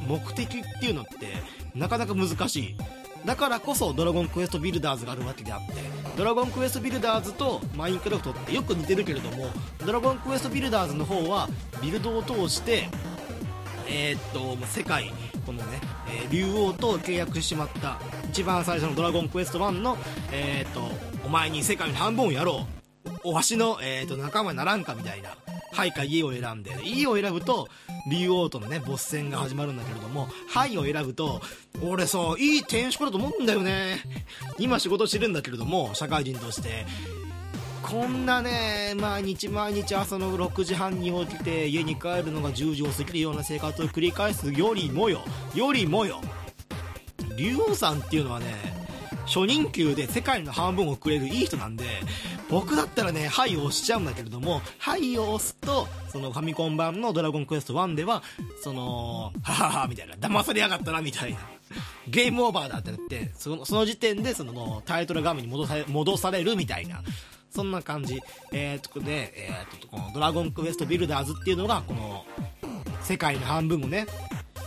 [0.06, 1.42] 目的っていうのって
[1.74, 2.76] なかなか難しい。
[3.24, 5.74] だからこそドラゴンクエストビルダーズがあるわけであって
[6.16, 9.48] ドラゴンクエストビルダーズとマインクラフトってよく似てるけれども
[9.84, 11.48] ドラゴンクエストビルダーズの方は
[11.82, 12.88] ビルドを通して
[13.88, 15.12] えー、っと世界
[15.44, 17.98] このね、えー、竜王と契約してしまった
[18.30, 19.96] 一番最初のドラゴンクエスト1の
[20.32, 20.82] えー、っと
[21.24, 22.80] お前に世界の半分をやろう。
[23.22, 25.30] おわしの、えー、と仲間にならんかみたいな。
[25.72, 27.68] はいか家を選んで家を選ぶと
[28.10, 31.40] 竜王とのねボス戦が始まるんだけれどもはいを選ぶと
[31.82, 33.98] 俺さいい転職だと思うんだよね。
[34.58, 36.86] 今仕事してるんだけれども社会人として。
[37.82, 45.22] こんなね毎日毎日朝の6時半に起きて家に帰るのが10時を過ぎるような生活を繰り返すよりもよ
[45.54, 46.20] よりもよ。
[47.36, 48.79] 竜王さんっていうのはね
[49.32, 51.84] 初任給で世界の半分をくれるいい人なんで
[52.50, 58.24] 僕だったらね、はいを押しちゃうんだけれども、はいを押すと、そのファミコン版のドラゴンクエスト1では、
[58.60, 61.38] その、はははみたいな、騙されやがったな、みたいな。
[62.08, 67.02] ゲームオーバーだってなって、そのその時点で、その、タイトル画面に戻され戻されるみたいな。
[67.52, 68.20] そんな感じ。
[68.52, 72.24] えー、っと、で、えー、っと、このドラゴンクエストビルダーズっていうのが、この、
[73.02, 74.06] 世界の半分をね、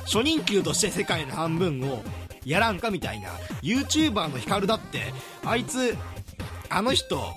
[0.05, 2.01] 初任給として世界の半分を
[2.45, 3.29] やらんかみたいな。
[3.61, 5.13] YouTuber のヒカルだって
[5.45, 5.95] あいつ
[6.69, 7.33] あの人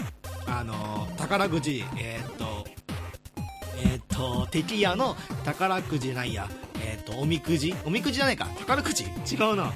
[0.46, 2.64] あの宝くじえー、っと
[3.78, 6.48] えー、っと敵屋の宝くじないや。
[6.82, 7.74] えー、っとおみくじ？
[7.84, 8.46] おみくじじゃないか。
[8.58, 9.04] 宝くじ？
[9.04, 9.72] 違うな。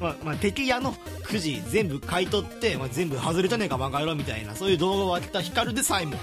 [0.00, 4.54] まあ、まあ、敵屋のくじ全部買い取って、まあ、全部外れじゃねえかバカ野郎みたいな。
[4.54, 6.14] そういう動画を当てたヒカルでさえも。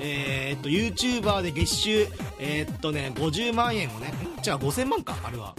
[0.00, 2.06] えー、っと YouTuber で月収
[2.38, 5.54] えー、っとね50万円をねじゃあ5000万かあれは。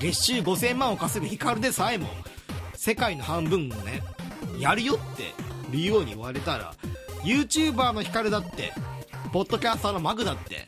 [0.00, 2.08] 月収5000万を稼ぐヒカルでさえも
[2.74, 4.02] 世界の半分をね
[4.58, 5.34] やるよって
[5.70, 6.74] るように言われたら
[7.22, 8.72] YouTuber のヒカルだって
[9.32, 10.66] ポッドキャスターのマグだって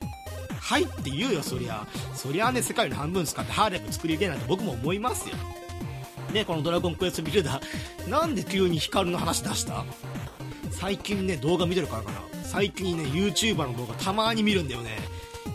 [0.61, 1.87] はいって言うよそりゃ。
[2.15, 5.35] そりゃね世界の半分使ってハーレム作りたいなんて僕も思いますよ。
[6.33, 9.85] でこの「ドラゴンクエストビルダー」なんで急にヒカルの話出した？
[10.71, 12.21] 最近ね動画見てるからかな。
[12.45, 14.99] 最近ね YouTuber の動画たまに見るんだよね。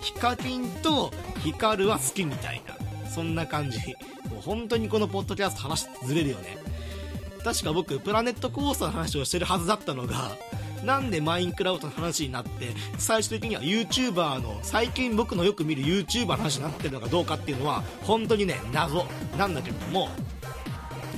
[0.02, 1.14] ヒカキンと
[1.44, 2.76] ヒカルは好きみたいな。
[3.14, 3.78] そんな感じ。
[4.30, 6.58] もう本当にこのポッドキャスト話ずれるよね。
[7.44, 10.36] 確か僕プラネットコースターの話をしてるはずだったのが
[10.84, 19.06] なんでマインクラフトの話になって最終的には YouTuber の最近僕のよく見る YouTuber の話になってるのかどうかっていうのは本当にね謎。
[19.38, 20.10] なんだけれども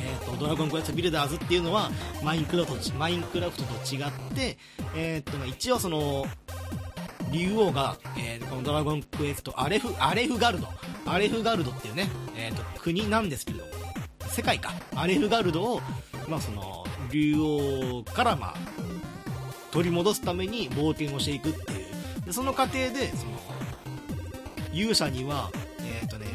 [0.02, 1.92] えーと、ドラゴンクエストビルダーズっていうのは
[2.24, 4.58] マインクラフトマインクラフトと違って、
[4.96, 6.26] えーとね、一応その
[7.32, 10.68] 竜王が、えー、このドラゴンクエストアレフアレフガルド。
[11.06, 13.64] アレフガルドっていうね、えーと国なんですけど
[14.28, 14.74] 世界か。
[14.96, 15.82] アレフガルドを
[16.28, 18.56] まあ、その竜王からまあ
[19.72, 21.76] 取り戻すために冒険をしていくってい
[22.22, 22.26] う。
[22.26, 23.32] でその過程でその
[24.72, 26.28] 勇者にはえっ、ー、とね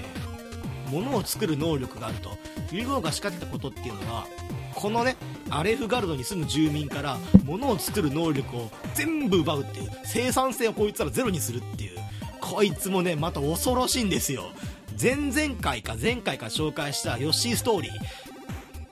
[0.90, 2.30] 物を作る能力があると。
[2.72, 4.26] 竜王が仕掛けたことっていうのは
[4.74, 5.16] このね
[5.54, 11.98] アレフガルドに住む住民から物を作る能力を全部奪うっていう生産性をこいつらゼロにするっていう
[12.40, 14.50] こいつもねまた恐ろしいんですよ。
[15.00, 17.92] 前々回か前回か紹介したヨッシーストーリー。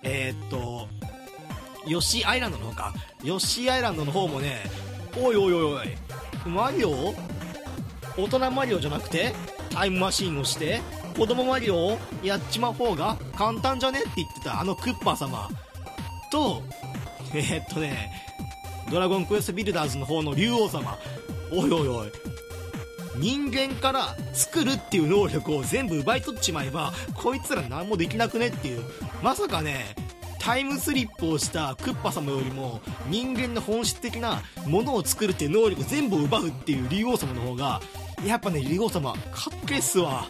[0.04, 0.88] えー、っと、
[1.86, 2.94] ヨッシーアイランドの方か。
[3.22, 4.62] ヨッシーアイランドの方もね、
[5.16, 5.88] おいおいおいおい、
[6.48, 7.14] マリオ？
[8.16, 9.32] 大人マリオじゃなくて、
[9.70, 10.80] タイムマシンをして、
[11.16, 14.00] 子供マリオをやっちまう方が簡単じゃね？
[14.00, 15.48] って言ってたあのクッパ様。
[16.32, 16.62] と、
[17.34, 18.10] えー、っとね、
[18.90, 20.98] ドラゴンクエストビルダーズの方の竜王様。
[21.52, 22.12] おいおいおい、
[23.16, 28.82] 人間から作るっていう能力を全部奪い取っちまえばこいつら何もできなくねっていう。
[29.22, 29.94] まさかね
[30.38, 37.80] タイムスリップをしたクッパ様よりも人間の本質的なものを作るっていう能力全部奪うっていう竜王様の方が
[38.26, 39.18] やっぱね竜王様か
[39.54, 40.26] っけえっすわ。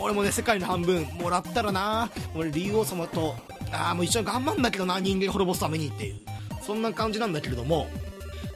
[0.00, 2.10] 俺もね世界の半分もらったらな。
[2.36, 3.34] 俺竜王様と
[3.72, 6.16] ああもう一緒に頑張んだけどな人間滅ぼすためにっていう。
[6.62, 7.86] そんな感じなんだけれども。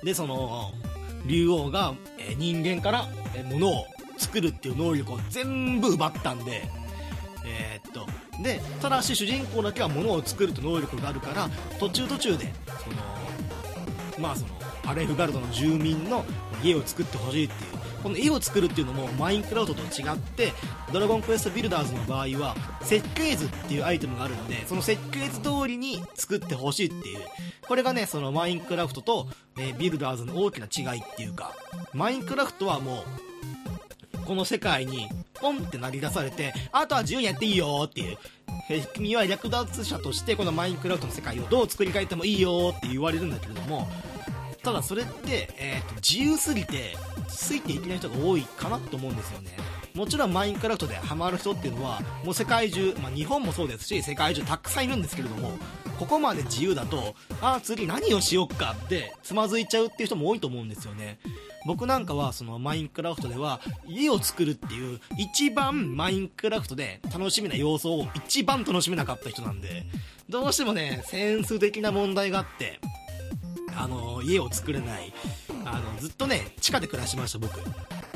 [0.03, 0.73] でその
[1.27, 3.87] 竜王が、え人間からえものを
[4.19, 6.69] 作るっていう能力を全部奪ったんで、
[7.45, 8.07] えー、っと、
[8.43, 11.49] で、ただし主人公だけは物を作るって能力があるから、
[11.79, 12.53] 途中途中で、
[12.85, 12.97] その、
[14.19, 14.49] まあその、
[14.87, 16.25] アレフガルドの住民の
[16.63, 20.53] 家を作ってほしいっていう、この家を作るっていうのもマインクラフトと違って、
[20.93, 27.21] ドラゴンクエストビルダーズの場合は、設計図っていうアイテムがあるんで、その設計図通りに作ってほしいっていう、
[27.67, 31.53] これがね、そのマインクラフトと、え、ビルダーズの大きな違いっていうか、
[31.93, 33.05] マインクラフトはも
[34.15, 38.19] う、この世界にポンって投げ出されて、あとは自由にやっていいよっていう、
[38.95, 43.89] 君は略奪者としてこのマインクラフトの世界をどう作り変えてもいいよって言われるんだけれども、
[44.63, 46.97] ただそれって、えーと、自由すぎて
[47.29, 49.51] ついていけない人が多いかなと思うんですよね。
[49.95, 55.53] もちろんマインクラフトでハマる人っていうのはもう世界中、まあ、日本もそうですし世界中たくさんいるんですけれども
[55.99, 61.19] ここまで自由だとああ次何をしよっかってつまずいちゃうっていう人も多いと思うんですよね。
[61.67, 69.85] 僕なんかはそのマインクラフトでは家を作るっていう一番マインクラフトで楽しみな要素を一番楽しめなかった人なんで
[70.29, 72.81] どうしてもねセンス的な問題があって
[73.77, 75.13] あの家を作れない。
[75.65, 77.61] あのずっとね地下で暮らしました僕。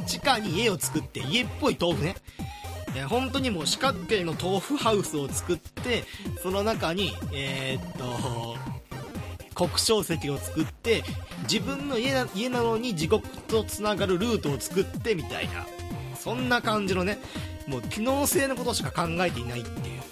[0.06, 2.16] 地下に家を作って家っぽい豆腐ね。
[2.94, 6.04] えー、本当にもう四角形の豆腐ハウスを作って
[6.42, 8.56] その中にえー、っと
[9.54, 11.02] 黒晶石を作って
[11.42, 15.66] 自分の家な家なのに地獄とつながるルートを作ってみたいな。
[16.16, 17.18] そんな感じのね
[17.68, 20.02] もう機能性のことしか考えていないっていう。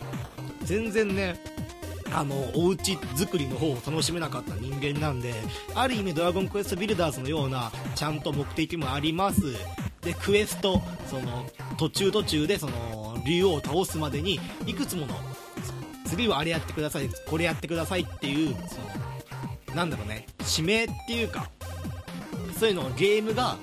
[0.63, 1.39] 全然ね
[2.15, 5.35] あのお家作りの方を楽しめなかった人間なんで
[5.75, 9.41] ある意味ドラゴンクエストビルダーズのようなちゃんと目的もあります。
[10.01, 11.47] でクエストその
[11.79, 15.15] 途中途中でその竜王を倒すまでにいくつもの
[16.07, 21.51] 次はあれやってくださいこれやってくださいっていうそのなんだろうね指名っていうか
[22.59, 23.57] そういうのをゲームが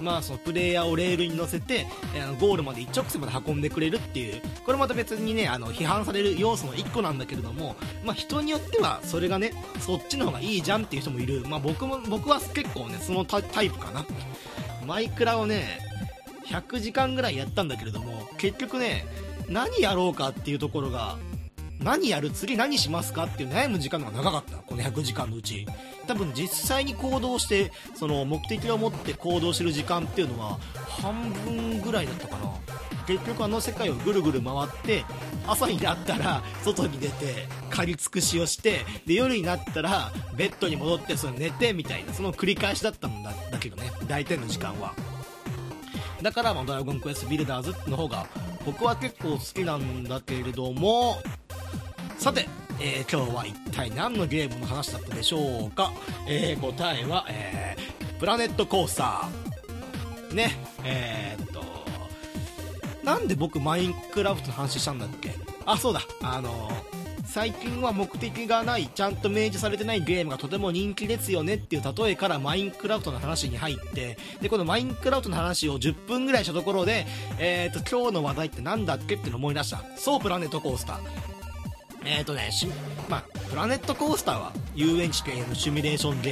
[0.00, 14.04] まあ、そのプレイヤーをレールに乗せて、えー、ゴールまで一直線まで運んでくれるっていうこれまた別にねあの批判される要素の1個なんだけれども、まあ、人によってはそれがねそっちの方がいいじゃんっていう人もいる、まあ、僕も僕は結構ねそのタイプかな。
[14.86, 15.80] マイクラをね
[16.46, 19.04] 100時間ぐらいやったんだけれども結局ね
[19.48, 21.18] 何やろうかっていうところが
[21.82, 24.56] 何やる次何しますかっていう悩む時間が長かった。
[24.58, 25.66] この100時間のうち。
[26.06, 32.52] 多分実際に行動してその目的を持って行動してる時間っていうのは半分ぐらいだったかな。
[33.06, 35.04] 結局あの世界をぐるぐる回って
[35.46, 44.94] 朝になったら外に出て借り尽くしをしてで夜になったらベッドに戻ってその寝てみたいなその繰り返しだったんだだけどね大体の時間は。
[46.20, 48.26] だから、まあ、ドラゴンクエストビルダーズの方が
[48.66, 51.16] 僕は結構好きなんだけれども
[52.18, 52.48] さて、
[52.80, 55.92] えー、今日は一体何のゲームの話だったでしょうか、
[56.26, 60.34] えー、答えは、えー、プラネットコースター。
[60.34, 60.50] ね、
[60.84, 61.62] えー、っと、
[63.04, 65.30] なんで僕マインクラフトの話したんだっけ？
[65.64, 66.70] あ、そうだ、あの
[67.24, 77.06] 最近は目的がない、ちゃんと明示されてないゲームがとても人気ですよねっていう例えからマインクラフトの話に入って、で、このマインクラフトの話を10分ぐらいしたところで、
[77.38, 79.84] えーと、今日の話題って何だっけっての思い出した。
[79.96, 81.37] そう、プラネットコースター。
[82.04, 82.50] えっ、ー、とね、
[83.08, 86.30] まあ、プラネットコースターは遊園地系のシミュレーションゲ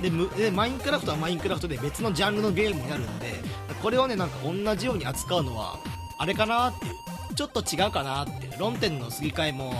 [0.00, 0.28] ーム。
[0.36, 3.34] ででマインクラフトはマインクラフトで別のジャンルのゲームになるんで
[3.82, 5.78] これをねなんか同じように扱うのは
[6.18, 6.92] あれかなっていう。
[7.34, 8.58] ちょっと違うかなっていう。
[8.58, 9.72] 論点のすり替えも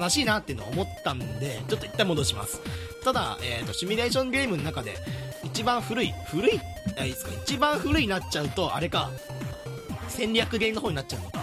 [0.00, 2.60] 悲しいなっていうのを思ったんでちょっと一旦戻します。
[3.04, 4.96] ただ、えーと、シミュレーションゲームの中で
[5.42, 6.60] 一番古い古い
[6.98, 9.10] あいいですか一番古いになっちゃうとあれか。
[10.08, 11.35] 戦略ゲームの方になっちゃうの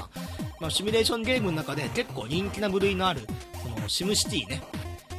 [0.64, 3.20] まあ、シミュレーションゲームの中で結構人気な部類のある
[3.62, 4.64] そのシムシティね。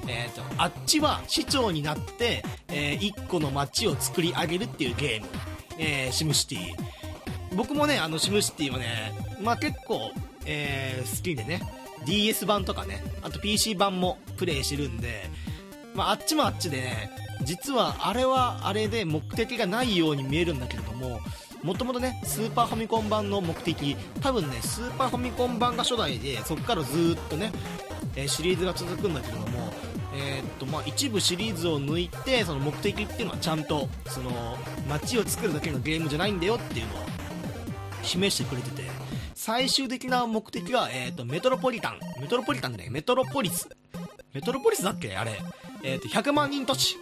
[0.08, 5.26] えーと、あっちは市長になって、えー、1個の街を作り上げるっていうゲーム、
[5.78, 6.58] えー、シムシティ。
[7.54, 10.12] 僕もねあのシムシティはね、まあ、結構、
[10.46, 11.60] えー、好きでね。
[12.06, 13.04] DS 版とかね。
[13.22, 15.28] あと PC 版もプレイしてるんで、
[15.94, 17.10] まあ、あっちもあっちでね。
[17.42, 21.20] 実はあれはあれで目的がないように見えるんだけれども
[21.64, 27.50] もともとねスーパーファミコン版の目的多分ねスーパーファミコン版が初代でそこからずっとね、
[28.14, 29.72] え、シリーズが続くんだけども
[30.16, 34.30] えー、っとまあ、一部シリーズを抜いてその目的っていうのはちゃんとその
[34.88, 36.98] 街を作るだけのゲームじゃないんだよっていうのを
[38.04, 38.84] 示してくれてて
[39.34, 41.98] 最終的な目的は、えー、っとメトロポリタン。
[42.20, 43.68] メトロポリタンでねメトロポリス。
[44.32, 45.16] メトロポリスだっけ？
[45.16, 45.40] あれ、
[45.82, 46.96] えー、っと100万人都市。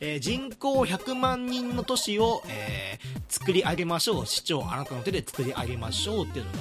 [0.00, 4.26] えー、人口100万人の都市を、えー、作り上げましょう。
[4.26, 6.58] 市長あなたの手で作り上げましょうっていうのが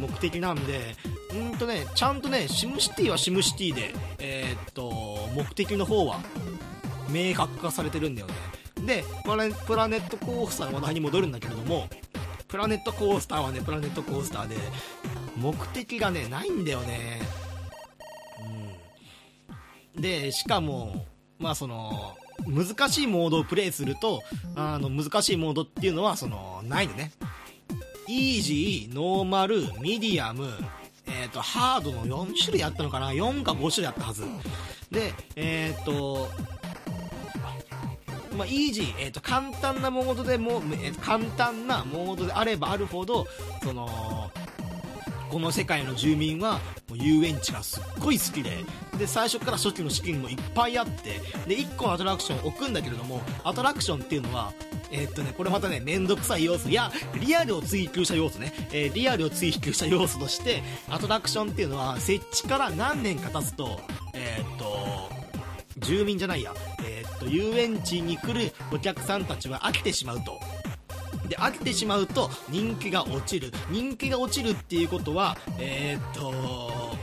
[0.00, 0.94] 目的なんで
[1.34, 6.20] うんとねちゃんとねシムシティはシムシティでえー、っと目的の方は
[7.08, 8.34] 明確化されてるんだよね。
[8.86, 11.88] でプラネットコースターの話題に戻るんだけれども
[12.46, 14.56] プラネットコースターはねプラネットコースターで
[15.36, 17.20] 目的がねないんだよね。
[19.96, 20.00] うん。
[20.00, 21.06] でしかも
[21.38, 22.16] まあその
[22.46, 24.22] 難しいモードをプレイすると、
[24.54, 27.12] あの、難しいモードっていうのは、その、ないのね。
[28.06, 30.48] イージー、ノーマル、ミディアム、
[31.06, 34.24] えっ、ー、と、ハードの4種類あったのかな ?4 か5種類あったはず。
[34.90, 36.28] で、えっ、ー、と、
[38.36, 43.26] まあ、イージー、えっ、ー、と、簡単なモードでも、えー、簡単なモードであればあるほど、
[43.62, 44.30] その、
[45.30, 48.64] この世界の住民はもう遊園地がすっごい好きで
[48.98, 54.52] で最初から初期の資金もいっぱいあってで1個のアトラクションを置くんだけれどもアトラクションっていうのは
[54.90, 63.80] えーっとね、これまたね、めんどくさい要素や、リアルを追求した要素ね、えーリアルを追求した要素として、アトラクションっていうのは、設置から何年か経つと、
[64.14, 65.10] えーっと、
[65.78, 66.54] 住民じゃないや、
[66.84, 70.40] えっと、遊園地に来るお客さんたちは飽きてしまうと。
[71.28, 73.52] で、飽きてしまうと人気が落ちる。
[73.70, 76.96] 人気が落ちるっていうことは、えーっと、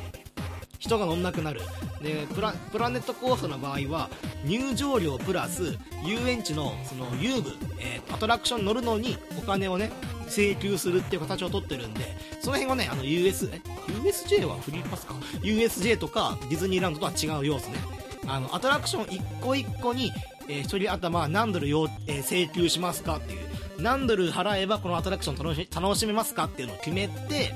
[0.79, 1.61] 人が乗んなくなる。
[2.01, 4.09] で、プラ、プラネットコーストの場合は、
[4.43, 9.91] 入場料プラス、遊園地の、その、遊具、えーアトラクション乗るのにお金をね、
[10.27, 12.01] 請求するっていう形をとってるんで、
[12.39, 13.59] その辺はね、あの、US、え
[14.03, 17.79] ?USJ はフリーパスか ?USJ とかディズニーランドとは違う要素ね。
[18.27, 20.11] あの、アトラクション一個一個に、
[20.47, 23.39] えー一人頭何ドル、えー請求しますかっていう、
[23.79, 27.55] 何ドル払えばこのアトラクション楽し楽しめますかっていうのを決めて、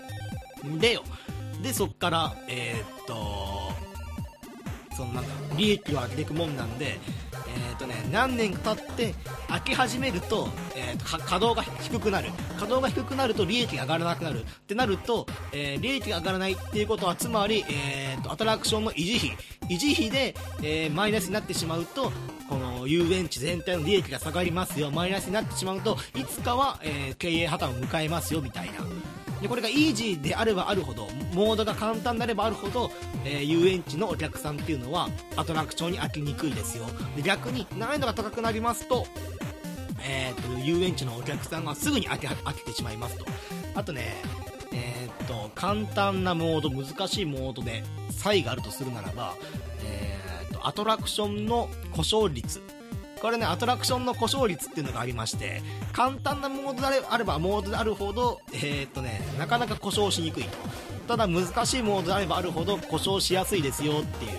[0.80, 1.04] でよ。
[1.62, 3.16] で、そっから、えーっと、
[4.96, 7.00] そのなんだ利益を上げていくもんなんで、
[7.48, 9.16] えーっとね、何年か経って、
[9.48, 12.30] 開き始めると、えーっと稼働が低くなる。
[12.54, 14.42] 稼働が低くなると利益が上がらなくなる。
[14.42, 19.38] ってなると、えー利益が上がらないっていうことは、つまり、えっと、アトラクションの維持費。
[19.70, 22.12] 維持費で、えマイナスになってしまうと、
[22.50, 24.92] この遊園地全体の利益が下がりますよ。
[24.92, 28.74] マイナスになってしまうと、いつかは、えー経営破綻を迎えますよ、みたいな。
[29.42, 32.92] でこれがイージーであればあるほどモードが簡単であればあるほど、
[33.24, 35.08] えー遊園地のお客さんっていうのは
[35.38, 39.08] アトラクションに飽きにくいですよで逆に難易度が高くなりますと,、
[40.04, 43.26] えーと遊園地のお客さんがすぐに飽き飽きてしまいますと
[43.76, 44.22] あとね
[44.72, 49.36] えー、と簡単なモード難しいモードで差異があるとするならば、
[49.84, 50.29] えー、
[50.70, 52.62] アトラクションの故障率
[53.20, 55.64] これね、アトラクションの故障率っていうのがありまして、
[55.94, 60.50] 簡単なモードであればモードであるほど、えーっとね、なかなか故障しにくいと。
[61.08, 64.32] ただ難しいモードであればあるほど故障しやすいですよっていう。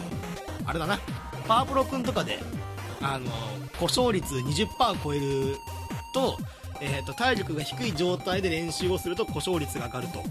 [0.64, 1.00] あれだな、
[1.48, 2.38] パワープロくんとかで、
[3.02, 3.28] あの、
[3.80, 5.56] 故障率20%超える
[6.14, 6.38] と、
[6.80, 10.22] えーっと、体力が低い状態で練習をすると故障率が上がると。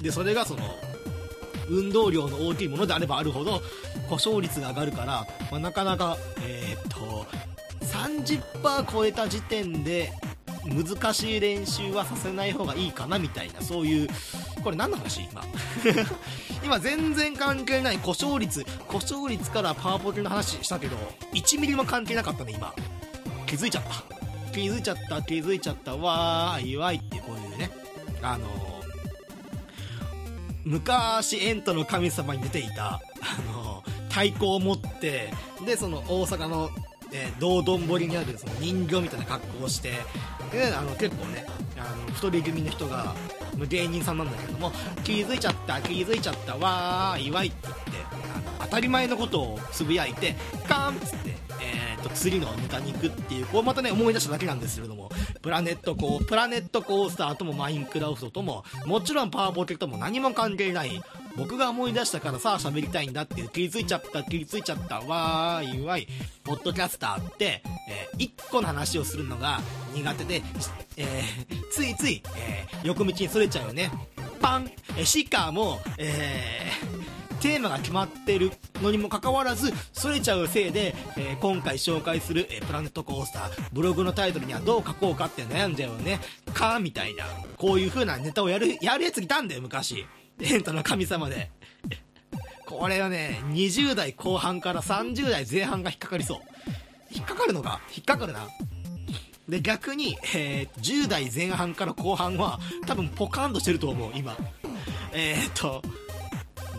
[0.00, 0.60] で、それがその、
[1.68, 3.60] 運動量の大きいものであればあるほど
[4.08, 6.16] 故障率が上がるから、まあ、なかなか、
[6.46, 7.26] えーっと
[7.80, 10.12] 30%超えた時点で
[10.66, 14.08] 難しい練習はさせない方がいいかなみたいなそういう
[14.62, 15.42] これ何の話今？
[16.62, 20.96] 今全然関係ない故障率故障率からパワーポケの話したけど
[21.32, 22.74] 1ミリも関係なかったね今。
[23.46, 24.52] 気づいちゃった。
[24.52, 25.96] 気づいちゃった気づいちゃった。
[25.96, 27.70] わーいわいってこういうね
[28.20, 28.46] あの
[30.64, 33.00] 昔エントの神様に出ていたあ
[33.52, 35.32] の太鼓を持って
[35.64, 36.70] でその大阪の、
[37.12, 39.92] えー道頓堀にあるその人形みたいな格好をして
[40.52, 41.46] であの結構ね
[41.78, 43.14] あの太り気味の人が
[43.68, 44.72] 芸人さんなんだけども
[45.04, 47.82] 気づいちゃった気づいちゃったわーいわいって言って
[48.12, 50.34] あの当たり前のことをつぶやいて
[50.68, 61.00] カーンっつって、えー、と次のネタに行くっていうこうまたね思い出しただけなんですけれどもプラネットこうプラネットコースターともマインクラフトとももちろんパワーポケとも何も関係ない。
[61.36, 66.08] 僕が思い出したからさ喋りたいんだっていう気づいちゃった気づいちゃったわーいわい。
[66.42, 69.60] ポッドキャスターって、え1個の話をするのが
[69.94, 70.42] 苦手で、
[70.96, 73.90] えーついつい、えー横道にそれちゃうよね。
[74.40, 77.07] パン、えーしかも、えー
[77.40, 86.20] テーマが決まってるのにもかかわらず、それちゃうせいで、えー今回紹介する、えープラネットコースター、ブログのタイトルにはどう書こうかって悩んじゃうよね。
[86.52, 87.24] かみたいな。
[87.56, 90.06] こういう風なネタをやる、やるやついたんだよ、昔。
[90.40, 91.50] エンタの神様で。
[92.66, 96.38] これはね、20代後半から30代前半が引っかかりそう。
[97.10, 97.80] 引っかかるのか？
[97.96, 98.46] 引っかかるな。
[99.48, 104.36] で、逆に、えー10代前半から後半は、多分ポカンとしてると思う、今。
[105.12, 105.82] えーっと、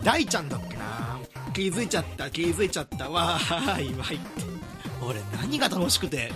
[0.02, 1.18] 大ちゃんだっけな。
[1.52, 3.10] 気づいちゃった気づいちゃった。
[3.10, 4.42] わーいわいって。
[5.02, 6.30] 俺何が楽しくて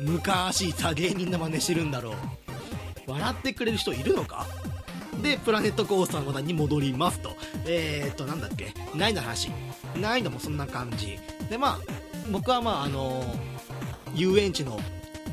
[0.00, 3.10] 昔いた芸人の真似してるんだろう。
[3.10, 4.46] 笑ってくれる人いるのか？
[5.22, 7.30] でプラネットコースターの話題に戻りますと。
[7.66, 8.72] えー、っとなんだっけ？
[8.94, 9.50] 難易度の話。
[9.96, 11.18] 難易度もそんな感じ。
[11.50, 11.78] でまあ
[12.30, 13.24] 僕はまああの
[14.14, 14.78] 遊園地の、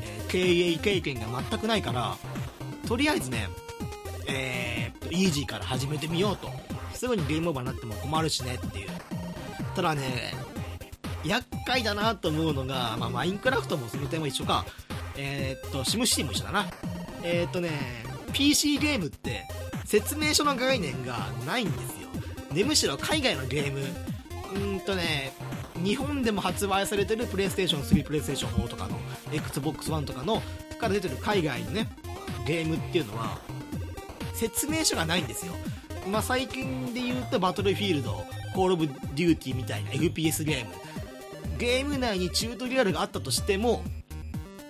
[0.02, 2.16] えー経営経験が全くないから
[2.88, 3.48] とりあえずね
[4.26, 6.50] えーっとイージーから始めてみようと。
[7.02, 8.88] すぐにゲームオーバーになっても困るしねっていう。
[9.74, 10.34] ただね
[11.24, 14.64] 厄介だなと思うのが、まあ、マインクラフトもその点は一緒か。
[15.16, 16.66] えーっとシムシティも一緒だな。
[17.24, 17.70] えーっとね
[18.32, 19.42] PC ゲームって
[19.84, 22.08] 説明書の概念がないんですよ。
[22.54, 23.80] でむしろ海外のゲーム。
[23.80, 25.32] うーんとね
[25.82, 28.96] 日本でも発売されてるプレイステーション3プレイステーション4とかの
[29.32, 30.40] XBOX1 とかの
[30.78, 31.88] から出てる海外のね
[32.46, 33.40] ゲームっていうのは
[34.34, 35.52] 説明書がないんですよ。
[36.08, 38.24] まあ、最近で言うとバトルフィールド
[38.54, 40.72] コール・オブ・デューティーみたいな FPS ゲーム。
[41.58, 43.84] ゲーム内にチュートリアルがあったとしても、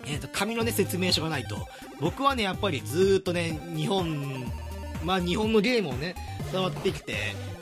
[0.05, 1.57] えー、と紙の、ね、説明書がないと。
[2.01, 4.45] 僕はねやっぱりずっとね日本
[5.05, 6.14] まあ日本のゲームをね
[6.53, 7.16] 伝わってきて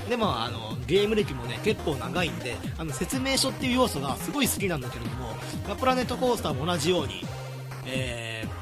[0.08, 7.22] でもあのゲーム歴もね結構長いんであの説明書っていう要素がすごい好きなんだけれども、プラネットコースターも同じように
[7.86, 8.59] えー、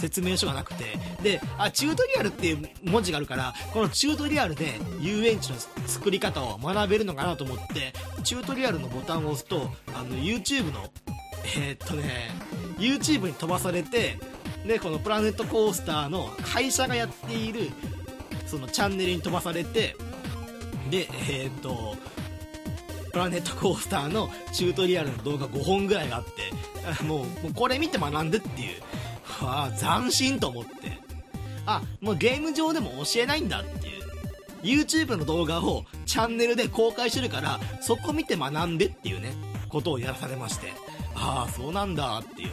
[0.00, 0.98] 説明書がなくて。
[1.22, 7.92] であチュートリアルっていう文字があるからこのチュートリアルで遊園地の作り方を学べるのかなと思って
[8.24, 10.90] チュートリアルのボタンを押すとあの YouTube の
[11.56, 12.30] えー、っとね
[12.78, 14.18] YouTube に飛ばされて
[14.66, 17.70] でこのプラネットコースターの会社がやっている
[18.46, 19.96] そのチャンネルに飛ばされて
[20.90, 21.94] でえー、っと
[23.12, 28.82] プラネットコースターのチュートリアルの動画5本ぐらいがあってもうもうこれ見て学んでっていう。
[29.42, 30.70] あ斬新と思って。
[31.66, 34.00] あもうゲーム上でも教えないんだっていう。
[34.62, 39.32] YouTube の動画をチャンネルで公開してるからそこ見て学んでっていうね
[39.70, 40.72] ことをやらされまして。
[41.14, 42.50] ああそうなんだっていう。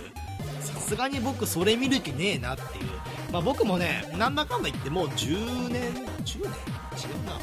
[0.61, 2.85] さすがに僕それ見る気ねえなっていう。
[3.31, 6.51] まあ僕もねなんだかんだ言ってもう10年10年？
[6.97, 7.33] 違うな。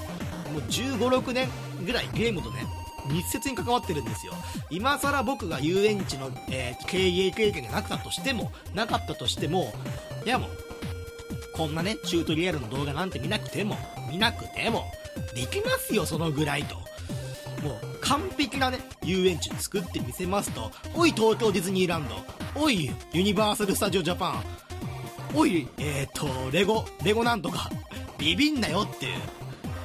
[0.53, 1.49] もう1 5 6年
[1.85, 2.65] ぐらいゲームとね
[3.07, 4.33] 密接に関わってるんですよ。
[4.71, 9.73] 今更僕が遊園地の、えー、経営経験がなかったとしてもなかったとしても
[10.25, 10.51] いやもう
[11.55, 13.77] こんなねチュートリアルの動画なんて見なくても
[14.11, 14.85] 見なくても
[15.35, 16.77] できますよそのぐらいと。
[17.63, 20.71] もう完璧なね遊園地作ってみせますと。
[20.95, 22.17] おい東京ディズニーランド。
[22.55, 24.45] おいユニバーサル・スタジオ・ジャパン。
[25.35, 27.71] おいえっ、ー、とレゴレゴなんとか
[28.19, 29.19] ビビんなよっていう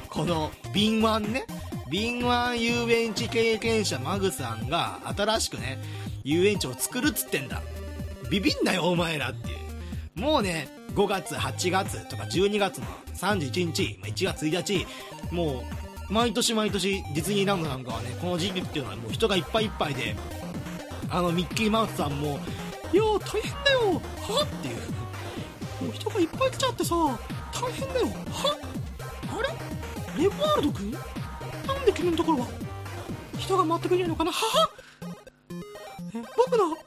[0.10, 1.46] この敏腕ね
[1.90, 5.80] 敏腕遊園地経験者マグさんが新しくね、
[6.24, 7.62] 遊園地を作るっつってんだ。
[8.30, 9.56] ビビんなよお前らってい
[10.16, 10.20] う。
[10.20, 12.86] もうね、5月、8月とか12月の
[13.16, 14.86] 31日、1月1日、
[15.32, 15.64] も
[16.10, 20.16] う、毎年毎年ディズニーランドなんかはね、この時期っていうのはもう人がいっぱいいっぱいで、
[21.10, 22.40] あのミッキーマウスさんも、
[22.94, 24.76] いや大変だよはっていう。
[25.86, 28.58] もう人がいっぱい来ちゃってさ、大変だよは
[29.32, 29.42] あ
[30.18, 30.24] れ？
[30.24, 30.94] レポワールド君
[31.74, 32.48] なんで君のところは？
[33.38, 34.32] 人が回ってくれないのかな？
[34.32, 34.70] はは
[36.36, 36.78] 僕の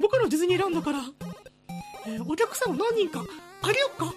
[0.00, 0.98] 僕のディズニーランドから、
[2.06, 3.24] え、お客さんを何人か
[3.62, 4.06] あげよっか？
[4.06, 4.12] は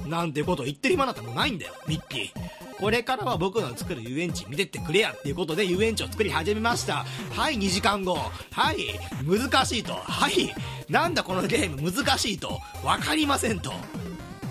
[0.00, 2.30] はなんてこと言ってる暇なんてもうないんだよミッキー。
[2.78, 7.04] これからは僕の作る遊園地見てってくれやっていうことで遊園地を作り始めました。
[7.34, 8.16] はい2時間後。
[8.52, 8.76] はい
[9.24, 9.94] 難しいと。
[9.94, 10.54] はい
[10.88, 12.60] なんだこのゲーム難しいと。
[12.84, 13.72] 分かりませんと。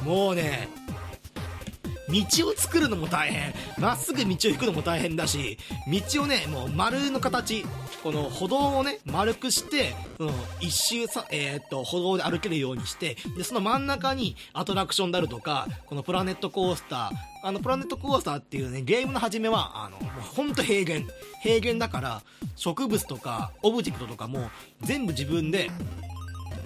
[0.04, 0.70] もうね
[2.10, 3.54] 道を作るのも大変。
[3.78, 7.66] まっすぐ道を引くのも大変だし道をねもう丸の形
[8.04, 17.12] この歩道をね丸くしてその一周さ、えー、っと歩道で歩けるようにしてでその真ん中にアトラクションであるとかこのプラネットコースター
[17.44, 21.06] あのプラネットコースターっていうねゲームの初めはあのもうほんと平原。
[21.42, 22.22] 平原だから
[22.56, 24.50] 植物とかオブジェクトとかも
[24.82, 25.70] 全部自分で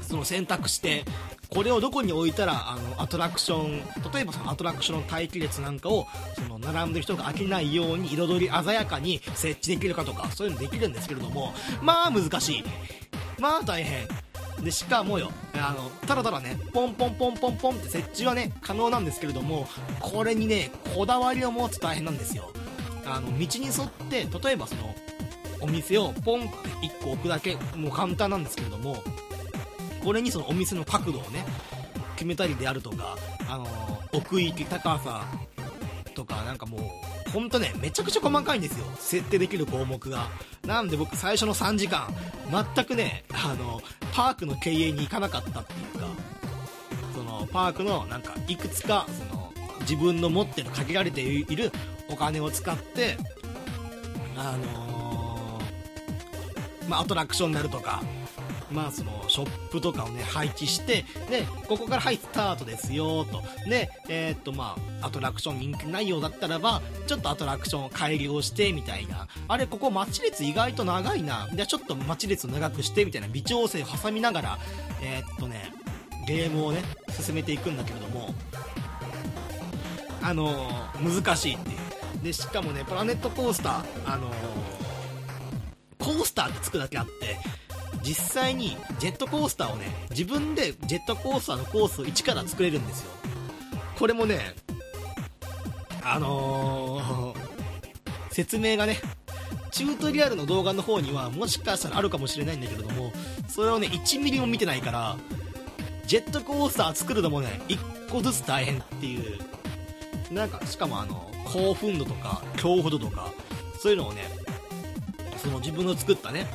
[0.02, 1.06] その選択して
[1.50, 12.64] これをどこに置いたらあのアトラクション例えばそのアトラクションの待機列なんかをその並んでる人が飽きないように彩り鮮やかに設置できるかとかそういうのできるんですけれどもまあ難しい。
[13.40, 14.08] まあ大変。
[14.62, 19.68] でしかもよあのただただねポンポンポンポンポンって設置はね可能なんですけれども
[20.00, 22.52] これにねこだわりを持つと大変なんですよ。
[23.06, 24.96] あの道に沿って例えばその
[25.62, 26.50] お店をポンって
[26.88, 29.04] 1個置くだけもう簡単なんですけれども
[30.04, 31.46] これにそのお店の角度をね
[32.16, 33.18] 決めたりであるとか、
[33.50, 35.26] あのー、奥行き高さ
[36.14, 36.78] とかなんかも
[37.28, 38.86] うほんとねめちゃくちゃ細かいんですよ。
[38.98, 40.28] 設定できる項目が。
[40.66, 42.14] なんで僕最初の3時間
[42.76, 43.82] 全くねあの
[44.14, 46.08] パークの経営に行かなかったっていうか
[47.16, 51.72] そのパークのなんかいくつかその自分の持ってる限られている
[52.10, 53.18] お金を使って
[54.38, 58.04] あのー、まあ、アトラクションになるとか
[58.72, 63.42] まあそのショップとかをね配置してでここからはいスタートですよと。
[63.70, 69.28] でえー、っとまあアトラクション人気ないようだったらばちょっとアトラクションを改良してみたいな。
[69.48, 71.50] あれここ待ち列意外と長いな。
[71.54, 74.60] じゃあちょっと待ち列を長くしてみたいな微調整を挟みながら
[75.02, 75.74] えー、っとね
[76.28, 78.34] ゲームをね進めていくんだけれども。
[80.24, 82.24] あのー、難しいっていう。
[82.24, 84.34] でしかもねプラネットコースターあのー、
[85.98, 87.40] コースターってつくだけあって
[88.04, 93.12] 実際にジェットコースターをね自分でジェットコースターのコースを一から作れるんですよ。
[93.98, 94.56] これもね
[96.04, 97.36] あのー、
[98.32, 99.00] 説明がね
[99.70, 103.14] チュートリアルの動画の方にはもしかしたらあるかもしれないんだけれども
[103.48, 105.18] それをね1ミリも見てないから
[106.08, 109.40] ジェットコースター作るのもね1個ずつ大変っていう。
[110.32, 113.32] なんかしかもあの興奮度とか恐怖度とか
[113.80, 114.24] そういうのをね
[115.38, 116.46] その自分の作ったね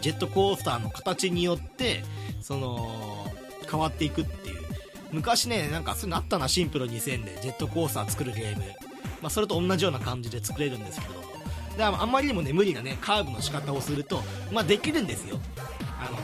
[0.00, 2.02] ジェットコースターの形によって
[2.40, 3.26] その
[3.70, 4.60] 変わっていくっていう。
[5.12, 8.64] 昔ねなんかそういうのあったなシンプル2000でジェットコースター作るゲーム。
[9.20, 11.14] まあ、それと同じような感じで作れるんですけど。
[11.78, 14.22] だからあんまりにもね無理なねカーブの仕方をすると
[14.52, 15.38] まあできるんですよ。
[16.00, 16.18] あの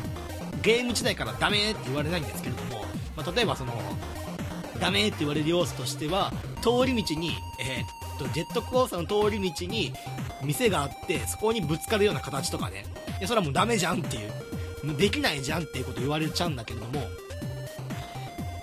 [0.62, 2.84] ゲーム時代からダメって言われないんですけれども、
[3.16, 3.72] まあ、例えばその
[4.80, 9.92] ダメって言われる要素としては通り道に、えーっとジェットコースターの通り道に
[10.42, 12.84] 店があってそこにぶつかるような形とかね。
[13.20, 14.96] やそれはもうダメじゃんっていう。
[14.96, 17.08] できないじゃんっていうこと言われちゃうんだけども。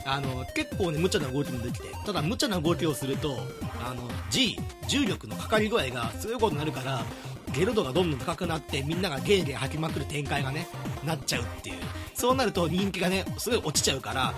[0.06, 1.88] あの結構ね無茶な動きもできて。
[2.06, 3.38] ただ無茶な動きをすると
[3.86, 7.06] あの G 重力のかかり具合がすごいことになるから
[7.54, 10.68] ゲル度がどんどん高くなってみんながゲーゲー吐きまくる展開がね
[11.06, 11.76] なっちゃうっていう。
[12.14, 14.34] そうなると人気がねすごい落ちちゃうから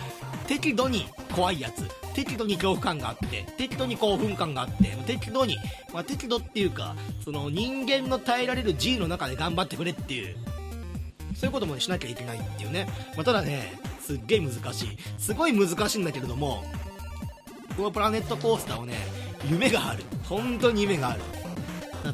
[0.47, 5.57] 適度に怖いやつ適度に恐怖感があって適度に興奮感があって適度に、
[5.93, 10.36] まあ、適度っていうかその人間の耐えられる G の中で頑張ってくれっていう
[11.36, 14.97] そういうこともしなきゃいけないっていうね、まあ、ただねすっげえ難しい。
[15.17, 16.63] すごい難しいんだけれども
[17.76, 18.93] このプラネットコースターをね
[19.49, 20.03] 夢がある。
[20.23, 21.21] 本当に夢がある。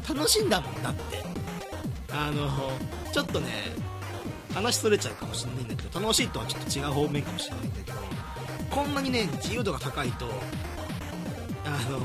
[0.08, 1.22] 楽しんだもんだって。
[2.14, 2.50] あの
[3.12, 3.48] ちょっとね
[4.54, 7.98] 話それちゃうかもしれないんだけど楽しいとはちょっと違う方面かもしれないんだけど
[8.70, 10.26] こんなにね自由度が高いと
[11.66, 12.00] あの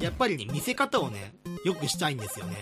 [0.00, 1.34] やっぱりね見せ方をね
[1.64, 2.56] よくしたいんですよね。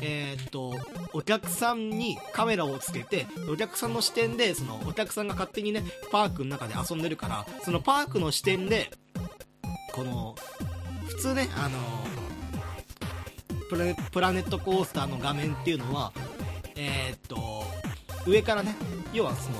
[0.00, 0.74] えー、っと
[1.12, 8.90] お客さんにカメラをつけてお客さんの視点でそのお客さんが勝手にねパークの中で遊んでるからそのパークの視点で
[9.92, 10.36] この
[11.08, 11.78] 普通ねあの
[14.10, 16.12] プラネットコースターの画面っていうのは
[16.76, 17.57] えー、っと
[18.28, 18.74] 上からね
[19.12, 19.56] 要はその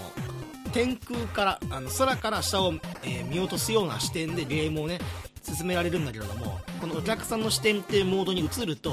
[0.73, 4.99] 天空からあの空から下を、えー、見落とすような視点でゲームをね
[5.43, 8.93] 進められるんだけれどもこのお客さんの視点っていうモードに移ると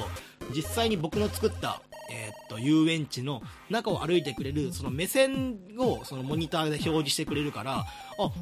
[0.55, 7.85] 実際に僕の作った、えー、っと遊園地の中を歩いてくれるその目線をそのモニターで表示してくれるからあ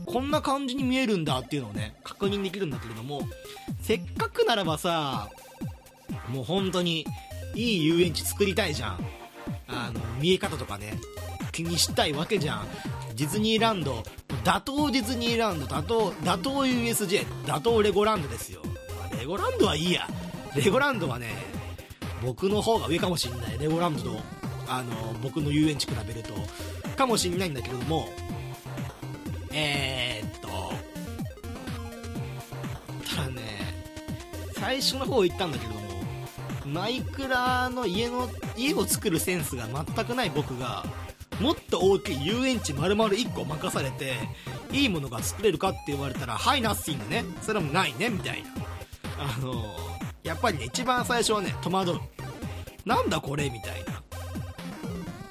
[0.06, 3.24] こんな感じに見えるんだっていうのをね確認できるんだけれども
[3.82, 5.30] せっかくならばさ
[6.30, 7.08] もう本当に
[7.56, 9.00] いい遊園地作りたいじゃん。
[9.68, 10.94] あの見え方とかね。
[11.54, 12.68] 気にしたいわけじゃん。
[13.16, 14.04] ディズニーランド
[14.44, 18.62] 打倒ディズニーランド打倒打倒 USJ 打倒レゴランドですよ。
[19.18, 20.08] レゴランドはいいや。
[20.56, 21.34] レゴランドはね
[22.22, 23.58] 僕の方が上かもしんない。
[23.58, 24.20] レゴランドと
[24.68, 26.34] あの僕の遊園地比べると。
[26.94, 28.08] かもしんないんだけども
[29.52, 30.48] えー、っと
[33.16, 33.42] ただね
[34.54, 35.84] 最初の方言ったんだけれども
[36.66, 40.86] マイクラの家の家を作るセンスが全くない僕が
[41.40, 44.14] もっと大きい遊園地丸々1個任されて
[44.72, 47.26] いいものが作れるかって言われたらはいナッシングね。
[47.42, 48.50] それもないねみたいな。
[49.20, 49.64] あの
[50.24, 52.00] やっぱりね一番最初はね戸惑う。
[52.86, 54.02] なんだこれみたいな。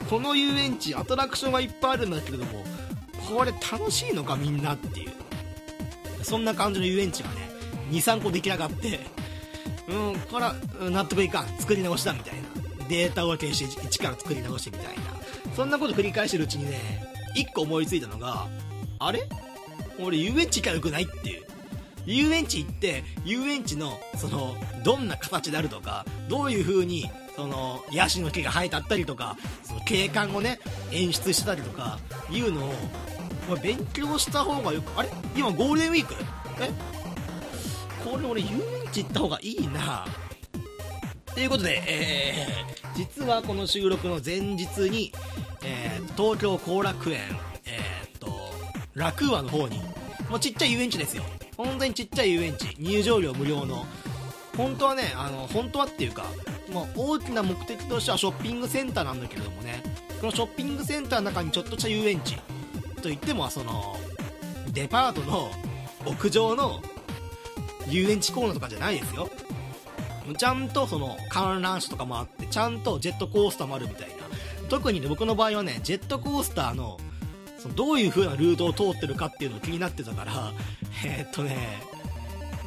[0.09, 2.65] この遊園地アトラクションはいっぱいあるんだけれども
[3.29, 5.13] これ楽しいのかみんなっていう。
[6.23, 7.37] そんな感じの遊園地がね
[7.91, 9.01] 23個出来上がって
[9.89, 11.47] うんこれは納得いかん。
[11.59, 12.43] 作り直しだみたいな。
[12.89, 15.22] データを消して一から作り直してみたいな。
[15.55, 17.05] そんなこと繰り返してるうちにね
[17.37, 18.47] 1個思いついたのが
[18.99, 19.29] あれ？
[20.01, 21.43] 俺遊園地行かよくないっていう。
[22.05, 30.59] 遊園地行って遊園地のそのどんな形であるとかどういう風にそのヤシの木が生えてあったりとかその景観をね
[30.91, 31.99] 演出してたりとか
[32.31, 32.73] いうのを
[33.63, 35.09] 勉強した方がよくあれ？
[35.37, 36.15] 今ゴールデンウィーク？
[36.61, 36.71] え？
[38.05, 40.05] これ俺遊園地行った方がいいな。
[41.35, 45.13] ということで、えー、実はこの収録の前日に、
[45.65, 47.21] えー、東京後楽園、
[47.65, 48.29] えー、っと、
[48.95, 49.81] ラクーアの方に、
[50.29, 51.23] もうちっちゃい遊園地ですよ。
[51.57, 53.87] 本当にちっちゃい遊園地、入場料無料の、
[54.57, 56.27] 本当はね、あの、本当はっていうか、
[56.71, 59.83] もう大きな目的としてはショッピングセンターなんだけれどもね、
[60.21, 62.37] このショッピングセンターの中にちょっとした遊園地、
[63.01, 63.97] といっても、その、
[64.73, 65.51] デパートの
[66.07, 66.83] 屋上の
[67.89, 69.31] 遊園地コーナーとかじゃないですよ。
[70.37, 74.15] ちゃんとその観覧車とかもあってちゃんとジェットコースターもあるみたいな。
[74.69, 76.99] 特にね僕の場合はねジェットコースターの
[77.59, 80.33] そのどういう風なルートを通ってるかっていうのが気になってたから
[81.05, 81.83] えー、っとね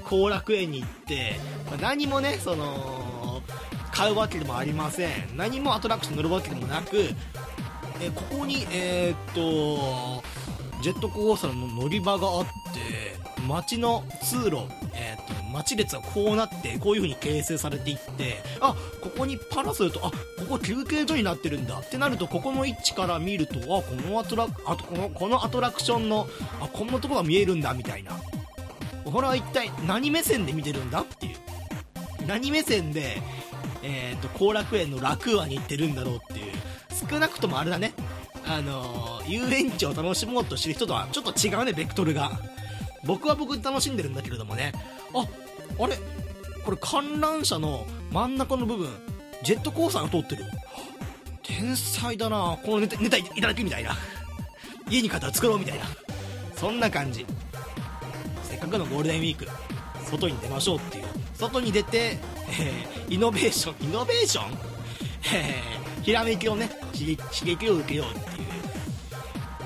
[0.03, 1.35] 後楽園に行って、
[1.65, 3.41] まあ、何もねその
[3.91, 5.09] 買うわけでもありません。
[5.35, 7.09] 何もアトラクション乗るわけでもなく
[7.99, 10.23] えここにえー、っと
[10.83, 12.43] ジェットコースターの乗り場があっ
[12.73, 13.14] て
[13.45, 20.17] 街の通路、えー、っと待列がこうなってこういう風に形成されていってあここにパラソルとあこ
[20.49, 26.27] こ休憩所になってるんだってなるとここの位置から見るとあこのアトラあとこのこのアトラクションの
[26.61, 28.11] あこんなとこが見えるんだみたいな。
[29.05, 31.01] 俺は一体何目線で見てるんだ？
[31.01, 31.35] っていう。
[32.27, 33.21] 何目線で
[33.83, 36.51] えっ、と後楽園の楽和に行ってるんだろうっていう。
[37.09, 37.93] 少なくともあれだね。
[38.47, 42.31] あのー遊園地を楽しもうとしてる人とはちょっと違うねベクトルが。
[43.05, 44.71] 僕は僕で楽しんでるんだけれどもね。
[45.13, 45.25] あ
[45.83, 45.97] あれ？
[46.63, 48.89] これ観覧車の真ん中の部分
[49.43, 50.45] ジェットコースターが通ってる。
[51.43, 52.57] 天才だな。
[52.65, 53.95] このネタネタいただきみたいな。
[54.89, 55.85] 家に帰ったら作ろうみたいな。
[56.55, 57.25] そんな感じ。
[58.43, 59.47] せっかくのゴールデンウィーク
[60.09, 61.05] 外に出ましょうっていう。
[61.35, 62.17] 外に出て、
[62.59, 64.57] えーイノベーションイノベーション、
[65.33, 68.47] えーひらめきをね刺激を受けようっていう。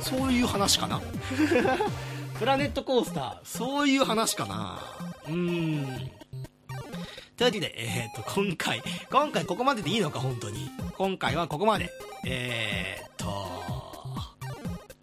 [0.01, 1.01] そういう話かな。
[2.39, 4.79] プラネットコースターそういう話かな
[5.27, 5.85] うーん
[7.35, 10.69] というわけで、えっ、と、今回、今回ここまででいいのか、本当に。
[10.97, 11.89] 今回はここまで。
[12.25, 13.25] えっ、と、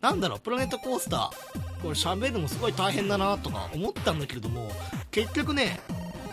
[0.02, 4.70] なんだろう、プラネットコースター、これ喋るのすごい大変だなとか思ったんだけれども、
[5.10, 5.80] 結局ね、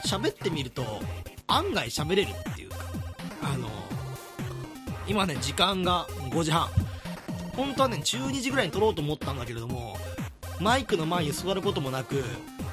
[0.06, 0.84] 喋ってみると、
[1.48, 2.78] 案外喋れるっていうか、
[3.42, 3.70] あの、
[5.08, 6.68] 今ね、時間が5時半。
[7.56, 9.98] 本当はね、12時ぐらいに撮ろうと思ったんだけれども、
[10.64, 12.24] マイクの前に座ることもなく、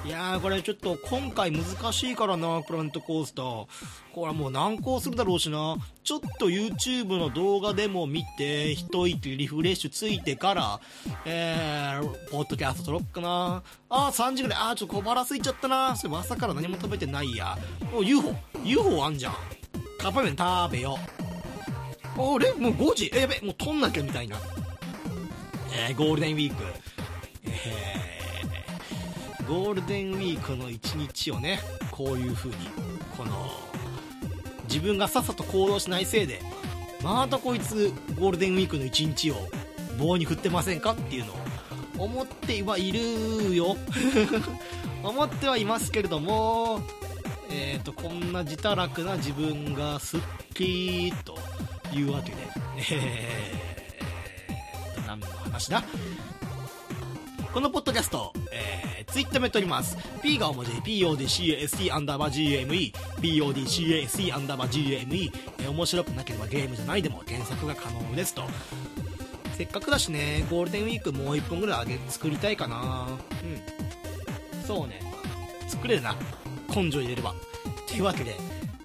[0.06, 3.66] いやーこれちょっと今回難しいからな、プラネットコースター。
[4.14, 5.76] これはもう難航するだろうしな。
[6.04, 10.80] ちょっと YouTube の動画でも見て、一息リフレッシュついてから、
[11.24, 13.64] えー、ポッドキャスト撮ろっかな。
[13.88, 15.96] あー3時ぐらい、あーちょっと小腹空いちゃったな。
[15.96, 17.58] それ朝から何も食べてないや。
[17.92, 19.34] お、UFO、UFO あんじゃん。
[19.98, 20.96] カップ麺食べよ
[22.16, 22.36] う。
[22.36, 22.52] あれ？
[22.52, 23.10] もう5時？
[23.12, 24.36] えやべ、もう撮んなきゃみたいな。
[25.88, 26.62] えー、ゴールデンウィーク。
[27.46, 28.10] え
[29.50, 31.58] ゴールデンウィークの一日をね、
[31.90, 32.56] こういう風に、
[33.16, 33.50] この、
[34.68, 36.40] 自分がさっさと行動しないせいで、
[37.02, 39.34] またこいつ、ゴールデンウィークの一日を
[39.98, 41.36] 棒に振ってませんかっていうのを
[42.04, 43.76] 思ってはいるよ。
[45.02, 46.80] 思ってはいますけれども、
[47.50, 50.20] えっ、と、こんな自堕落な自分がすっ
[50.54, 51.36] きーと
[51.92, 52.36] いうわけで、
[52.92, 55.82] えーと、何の話だ？
[57.52, 59.96] このポッドキャスト、えー、ツイッターもやっております。
[60.22, 68.42] P が大文字、PODCAST アンダーバー GME、PODCAST アンダーバー GME、えー面白くなければゲームじゃないでも検索が可能ですと。
[69.56, 73.08] せっかくだしね、ゴールデンウィークもう一本ぐらいあげ、作りたいかな
[73.42, 74.64] うん。
[74.64, 75.00] そうね。
[75.66, 76.14] 作れるな。
[76.68, 77.34] 根性入れれば。
[77.88, 78.36] というわけで、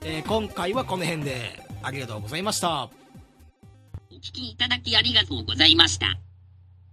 [0.03, 2.86] えー今回はこの辺で、ありがとうございました。
[2.86, 6.18] お聞きいただきありがとうございました。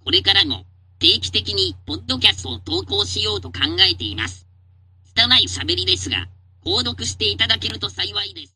[0.05, 0.67] これからも
[1.03, 3.59] 定期的にポッドキャストを投稿しようと考
[3.91, 4.47] えています。
[5.17, 6.29] 拙い喋りですが、
[6.65, 8.55] 購読していただけると幸いです。